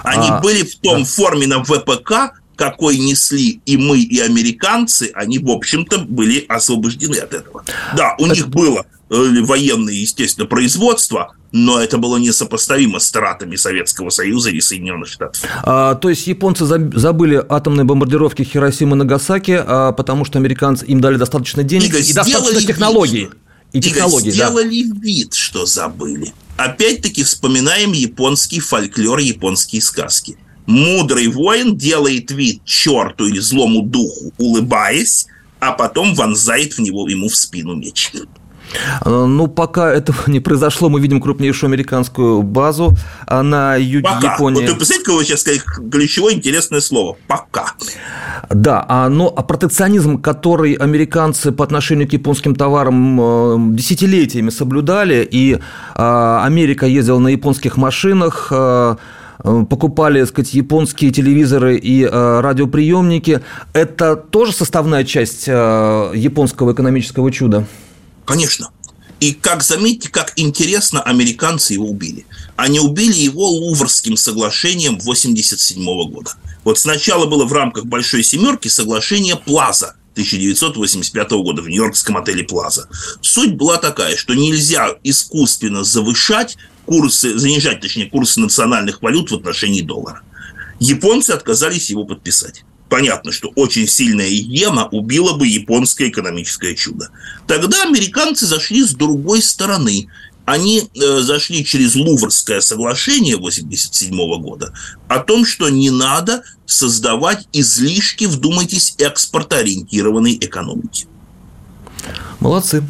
Они 0.04 0.28
а, 0.28 0.40
были 0.40 0.62
в 0.62 0.76
том 0.76 1.00
да. 1.00 1.04
форме 1.04 1.46
на 1.46 1.64
ВПК, 1.64 2.39
какой 2.60 2.98
несли 2.98 3.62
и 3.64 3.78
мы, 3.78 4.00
и 4.00 4.20
американцы, 4.20 5.10
они, 5.14 5.38
в 5.38 5.48
общем-то, 5.48 6.00
были 6.00 6.44
освобождены 6.46 7.16
от 7.16 7.32
этого. 7.32 7.64
Да, 7.96 8.16
у 8.18 8.26
это... 8.26 8.34
них 8.34 8.48
было 8.48 8.84
э, 9.08 9.40
военное, 9.40 9.94
естественно, 9.94 10.46
производство, 10.46 11.34
но 11.52 11.80
это 11.80 11.96
было 11.96 12.18
несопоставимо 12.18 12.98
с 12.98 13.10
тратами 13.10 13.56
Советского 13.56 14.10
Союза 14.10 14.50
и 14.50 14.60
Соединенных 14.60 15.08
Штатов. 15.08 15.42
А, 15.62 15.94
то 15.94 16.10
есть 16.10 16.26
японцы 16.26 16.66
забыли 16.66 17.42
атомные 17.48 17.84
бомбардировки 17.84 18.42
Хиросимы 18.42 18.94
и 18.94 18.98
Нагасаки, 18.98 19.58
а, 19.66 19.92
потому 19.92 20.26
что 20.26 20.38
американцы 20.38 20.84
им 20.84 21.00
дали 21.00 21.16
достаточно 21.16 21.62
денег 21.62 21.88
Игорь, 21.88 22.02
и 22.02 22.12
достаточно 22.12 22.60
технологий. 22.60 23.22
Вид, 23.22 23.32
и 23.72 23.80
технологий, 23.80 24.32
сделали 24.32 24.82
да. 24.82 25.00
вид, 25.00 25.32
что 25.32 25.64
забыли. 25.64 26.34
Опять-таки 26.58 27.24
вспоминаем 27.24 27.92
японский 27.92 28.60
фольклор, 28.60 29.20
японские 29.20 29.80
сказки. 29.80 30.36
Мудрый 30.70 31.26
воин 31.26 31.76
делает 31.76 32.30
вид 32.30 32.64
черту 32.64 33.26
или 33.26 33.40
злому 33.40 33.82
духу, 33.82 34.32
улыбаясь, 34.38 35.26
а 35.58 35.72
потом 35.72 36.14
вонзает 36.14 36.74
в 36.74 36.78
него 36.78 37.08
ему 37.08 37.28
в 37.28 37.34
спину 37.34 37.74
меч. 37.74 38.12
Э, 39.04 39.24
ну, 39.26 39.48
пока 39.48 39.92
этого 39.92 40.16
не 40.28 40.38
произошло, 40.38 40.88
мы 40.88 41.00
видим 41.00 41.20
крупнейшую 41.20 41.68
американскую 41.68 42.42
базу 42.42 42.96
а 43.26 43.42
на 43.42 43.74
юге 43.74 44.04
пока. 44.04 44.34
Японии. 44.34 44.60
Вот 44.60 44.70
вы 44.70 44.76
представляете, 44.76 45.04
какое 45.04 45.24
сейчас 45.24 45.44
ключевое 45.90 46.34
интересное 46.34 46.80
слово 46.80 47.16
«пока». 47.26 47.74
Да, 48.48 48.84
а, 48.88 49.08
но 49.08 49.32
а 49.36 49.42
протекционизм, 49.42 50.22
который 50.22 50.74
американцы 50.74 51.50
по 51.50 51.64
отношению 51.64 52.08
к 52.08 52.12
японским 52.12 52.54
товарам 52.54 53.20
э, 53.20 53.56
десятилетиями 53.76 54.50
соблюдали, 54.50 55.28
и 55.28 55.58
а, 55.94 56.44
Америка 56.44 56.86
ездила 56.86 57.18
на 57.18 57.28
японских 57.28 57.76
машинах, 57.76 58.48
э, 58.52 58.96
покупали, 59.42 60.20
так 60.20 60.28
сказать, 60.28 60.54
японские 60.54 61.10
телевизоры 61.10 61.76
и 61.76 62.04
радиоприемники. 62.04 63.40
Это 63.72 64.16
тоже 64.16 64.52
составная 64.52 65.04
часть 65.04 65.46
японского 65.46 66.72
экономического 66.72 67.30
чуда? 67.32 67.66
Конечно. 68.24 68.70
И 69.20 69.32
как 69.32 69.62
заметьте, 69.62 70.08
как 70.08 70.32
интересно 70.36 71.02
американцы 71.02 71.74
его 71.74 71.90
убили. 71.90 72.24
Они 72.56 72.80
убили 72.80 73.12
его 73.12 73.48
Луврским 73.50 74.16
соглашением 74.16 74.94
1987 74.94 75.84
года. 76.10 76.30
Вот 76.64 76.78
сначала 76.78 77.26
было 77.26 77.44
в 77.44 77.52
рамках 77.52 77.84
Большой 77.84 78.22
Семерки 78.22 78.68
соглашение 78.68 79.36
Плаза 79.36 79.96
1985 80.12 81.30
года 81.32 81.62
в 81.62 81.68
Нью-Йоркском 81.68 82.16
отеле 82.16 82.44
Плаза. 82.44 82.88
Суть 83.20 83.56
была 83.56 83.76
такая, 83.76 84.16
что 84.16 84.34
нельзя 84.34 84.88
искусственно 85.04 85.84
завышать 85.84 86.56
курсы, 86.86 87.38
занижать, 87.38 87.80
точнее, 87.80 88.06
курсы 88.06 88.40
национальных 88.40 89.02
валют 89.02 89.30
в 89.30 89.34
отношении 89.34 89.82
доллара. 89.82 90.22
Японцы 90.78 91.30
отказались 91.30 91.90
его 91.90 92.04
подписать 92.04 92.64
понятно, 92.90 93.32
что 93.32 93.50
очень 93.54 93.88
сильная 93.88 94.28
иена 94.28 94.86
убила 94.88 95.32
бы 95.32 95.46
японское 95.46 96.10
экономическое 96.10 96.74
чудо. 96.74 97.08
Тогда 97.46 97.84
американцы 97.84 98.44
зашли 98.44 98.84
с 98.84 98.90
другой 98.90 99.40
стороны. 99.40 100.08
Они 100.44 100.82
э, 100.82 101.20
зашли 101.20 101.64
через 101.64 101.94
Луврское 101.94 102.60
соглашение 102.60 103.36
1987 103.36 104.42
года 104.42 104.74
о 105.06 105.20
том, 105.20 105.46
что 105.46 105.68
не 105.68 105.90
надо 105.90 106.42
создавать 106.66 107.46
излишки, 107.52 108.24
вдумайтесь, 108.24 108.94
экспортоориентированной 108.98 110.36
экономики. 110.40 111.06
Молодцы. 112.40 112.82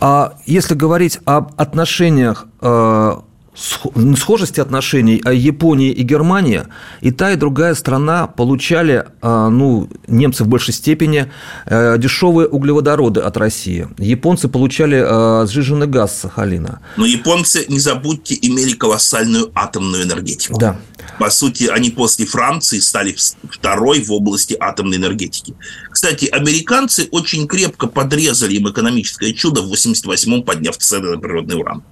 А 0.00 0.34
если 0.46 0.74
говорить 0.74 1.18
об 1.24 1.52
отношениях 1.56 2.46
э, 2.60 3.16
схожести 3.54 4.60
отношений 4.60 5.22
а 5.24 5.32
Японии 5.32 5.90
и 5.90 6.02
Германии, 6.02 6.64
и 7.00 7.10
та, 7.12 7.32
и 7.32 7.36
другая 7.36 7.74
страна 7.74 8.26
получали, 8.26 9.04
а, 9.22 9.48
ну, 9.48 9.88
немцы 10.08 10.44
в 10.44 10.48
большей 10.48 10.74
степени, 10.74 11.30
э, 11.66 11.96
дешевые 11.98 12.48
углеводороды 12.48 13.20
от 13.20 13.36
России. 13.36 13.88
Японцы 13.98 14.48
получали 14.48 15.46
сжиженный 15.46 15.86
газ 15.86 16.20
Сахалина. 16.20 16.80
Но 16.96 17.06
японцы, 17.06 17.64
не 17.68 17.78
забудьте, 17.78 18.36
имели 18.40 18.72
колоссальную 18.72 19.52
атомную 19.54 20.02
энергетику. 20.02 20.58
Да. 20.58 20.76
По 21.18 21.30
сути, 21.30 21.64
они 21.64 21.90
после 21.90 22.26
Франции 22.26 22.80
стали 22.80 23.14
второй 23.50 24.02
в 24.02 24.10
области 24.12 24.56
атомной 24.58 24.96
энергетики. 24.96 25.54
Кстати, 25.94 26.24
американцы 26.24 27.06
очень 27.12 27.46
крепко 27.46 27.86
подрезали 27.86 28.54
им 28.54 28.68
экономическое 28.68 29.32
чудо 29.32 29.62
в 29.62 29.72
88-м, 29.72 30.42
подняв 30.42 30.76
цены 30.76 31.10
на 31.10 31.18
природный 31.18 31.56
уран. 31.56 31.84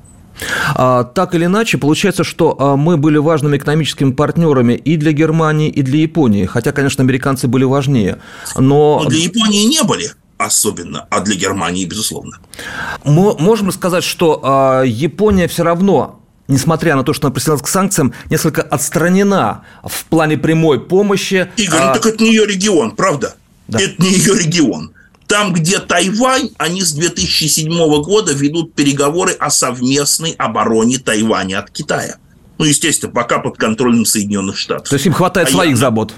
А, 0.74 1.04
так 1.04 1.36
или 1.36 1.44
иначе, 1.44 1.78
получается, 1.78 2.24
что 2.24 2.56
а, 2.58 2.76
мы 2.76 2.96
были 2.96 3.18
важными 3.18 3.56
экономическими 3.56 4.10
партнерами 4.10 4.72
и 4.72 4.96
для 4.96 5.12
Германии, 5.12 5.70
и 5.70 5.82
для 5.82 6.00
Японии. 6.00 6.46
Хотя, 6.46 6.72
конечно, 6.72 7.04
американцы 7.04 7.46
были 7.46 7.62
важнее. 7.62 8.18
Но, 8.56 9.02
но 9.04 9.08
для 9.08 9.20
Японии 9.20 9.66
не 9.66 9.84
были 9.84 10.10
особенно, 10.36 11.06
а 11.08 11.20
для 11.20 11.36
Германии, 11.36 11.84
безусловно. 11.84 12.40
Мы 13.04 13.38
можем 13.38 13.70
сказать, 13.70 14.02
что 14.02 14.40
а, 14.42 14.82
Япония 14.82 15.46
все 15.46 15.62
равно 15.62 16.18
несмотря 16.48 16.96
на 16.96 17.04
то, 17.04 17.12
что 17.12 17.28
она 17.28 17.34
присоединилась 17.34 17.62
к 17.62 17.68
санкциям, 17.68 18.12
несколько 18.28 18.62
отстранена 18.62 19.64
в 19.84 20.04
плане 20.06 20.36
прямой 20.36 20.80
помощи. 20.80 21.48
Игорь, 21.56 21.78
ну 21.80 21.84
а... 21.84 21.88
ну 21.88 21.94
так 21.94 22.06
это 22.06 22.22
не 22.22 22.30
ее 22.30 22.46
регион, 22.46 22.90
правда? 22.90 23.36
Да. 23.68 23.80
Это 23.80 24.02
не 24.02 24.12
ее 24.12 24.34
регион. 24.34 24.92
Там, 25.26 25.52
где 25.52 25.78
Тайвань, 25.78 26.50
они 26.58 26.82
с 26.82 26.92
2007 26.92 27.68
года 28.02 28.32
ведут 28.32 28.74
переговоры 28.74 29.32
о 29.32 29.50
совместной 29.50 30.32
обороне 30.32 30.98
Тайваня 30.98 31.60
от 31.60 31.70
Китая. 31.70 32.16
Ну, 32.58 32.66
естественно, 32.66 33.10
пока 33.10 33.38
под 33.38 33.56
контролем 33.56 34.04
Соединенных 34.04 34.58
Штатов. 34.58 34.88
То 34.88 34.94
есть 34.96 35.06
им 35.06 35.12
хватает 35.12 35.48
а 35.48 35.52
своих 35.52 35.70
я, 35.70 35.76
забот. 35.76 36.14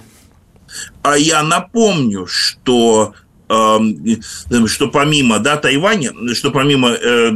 А 1.03 1.17
я 1.17 1.43
напомню, 1.43 2.27
что 2.27 3.15
э, 3.49 3.79
что 4.67 4.89
помимо 4.89 5.39
да, 5.39 5.57
Тайваня, 5.59 6.13
что 6.35 6.51
помимо 6.51 6.91
э, 6.91 7.31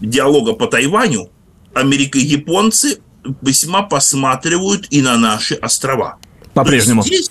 диалога 0.00 0.52
по 0.52 0.66
Тайваню, 0.66 1.30
Америка 1.74 2.18
и 2.18 2.24
японцы 2.24 3.00
весьма 3.42 3.82
посматривают 3.82 4.86
и 4.90 5.02
на 5.02 5.16
наши 5.16 5.54
острова. 5.54 6.18
По-прежнему. 6.54 7.02
Здесь 7.02 7.30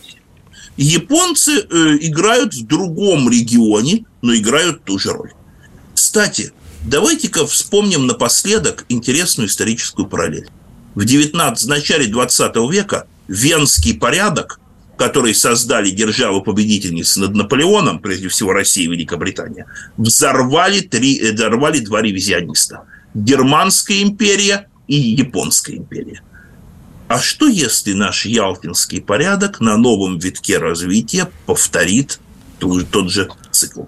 Японцы 0.78 1.60
э, 1.60 1.98
играют 2.02 2.54
в 2.54 2.66
другом 2.66 3.30
регионе, 3.30 4.06
но 4.22 4.36
играют 4.36 4.84
ту 4.84 5.00
же 5.00 5.12
роль. 5.12 5.32
Кстати, 5.96 6.52
давайте-ка 6.84 7.48
вспомним 7.48 8.06
напоследок 8.06 8.86
интересную 8.88 9.50
историческую 9.50 10.08
параллель. 10.08 10.48
В 10.94 11.04
19, 11.04 11.66
в 11.66 11.68
начале 11.68 12.08
20 12.08 12.56
века 12.72 13.08
Венский 13.28 13.96
порядок, 13.96 14.60
который 14.98 15.34
создали 15.34 15.90
державы-победительницы 15.90 17.22
над 17.22 17.36
Наполеоном, 17.36 18.00
прежде 18.00 18.30
всего 18.30 18.54
Россия 18.54 18.86
и 18.86 18.92
Великобритания, 18.92 19.66
взорвали, 19.98 20.82
три, 20.82 21.20
э, 21.20 21.34
взорвали 21.34 21.80
два 21.80 22.04
ревизиониста. 22.04 22.84
Германская 23.16 24.04
империя 24.04 24.68
и 24.88 24.96
Японская 24.96 25.76
империя. 25.76 26.22
А 27.08 27.20
что 27.20 27.48
если 27.48 27.94
наш 27.94 28.26
ялтинский 28.26 29.02
порядок 29.02 29.62
на 29.62 29.78
новом 29.78 30.20
витке 30.20 30.58
развития 30.58 31.30
повторит 31.46 32.20
тот 32.60 33.10
же 33.10 33.30
цикл? 33.52 33.84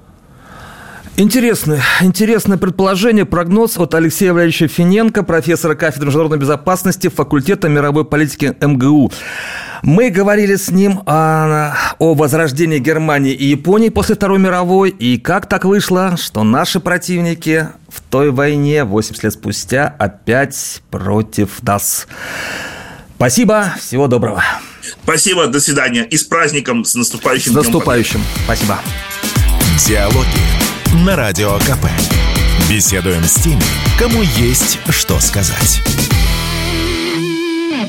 Интересное, 1.17 1.84
интересное 1.99 2.57
предположение, 2.57 3.26
прогноз 3.26 3.78
от 3.78 3.93
Алексея 3.93 4.32
Валерьевича 4.32 4.70
Финенко, 4.70 5.24
профессора 5.24 5.76
кафедры 5.76 6.05
международной 6.05 6.38
безопасности 6.38 7.09
факультета 7.09 7.67
мировой 7.67 8.05
политики 8.05 8.55
МГУ. 8.61 9.11
Мы 9.84 10.11
говорили 10.11 10.55
с 10.55 10.72
ним 10.72 11.01
о, 11.05 11.76
о 11.99 12.13
возрождении 12.13 12.80
Германии 12.80 13.34
и 13.34 13.47
Японии 13.47 13.89
после 13.89 14.15
Второй 14.15 14.39
мировой, 14.39 14.91
и 14.91 15.17
как 15.17 15.49
так 15.49 15.65
вышло, 15.65 16.15
что 16.15 16.45
наши 16.45 16.80
противники 16.80 17.67
в 17.89 17.99
той 17.99 18.32
войне 18.32 18.86
80 18.86 19.22
лет 19.22 19.34
спустя 19.34 19.93
опять 19.99 20.82
против 20.89 21.61
нас. 21.63 22.07
Спасибо, 23.20 23.76
всего 23.78 24.07
доброго. 24.07 24.41
Спасибо, 25.03 25.47
до 25.47 25.59
свидания. 25.59 26.05
И 26.05 26.15
с 26.15 26.24
праздником, 26.24 26.86
с 26.86 26.95
наступающим. 26.95 27.51
С 27.51 27.55
наступающим. 27.55 28.24
Спасибо. 28.45 28.80
Диалоги 29.86 31.03
на 31.05 31.17
Радио 31.17 31.57
КП. 31.59 31.88
Беседуем 32.70 33.26
с 33.26 33.34
теми, 33.34 33.61
кому 33.99 34.22
есть 34.22 34.80
что 34.91 35.20
сказать. 35.20 35.82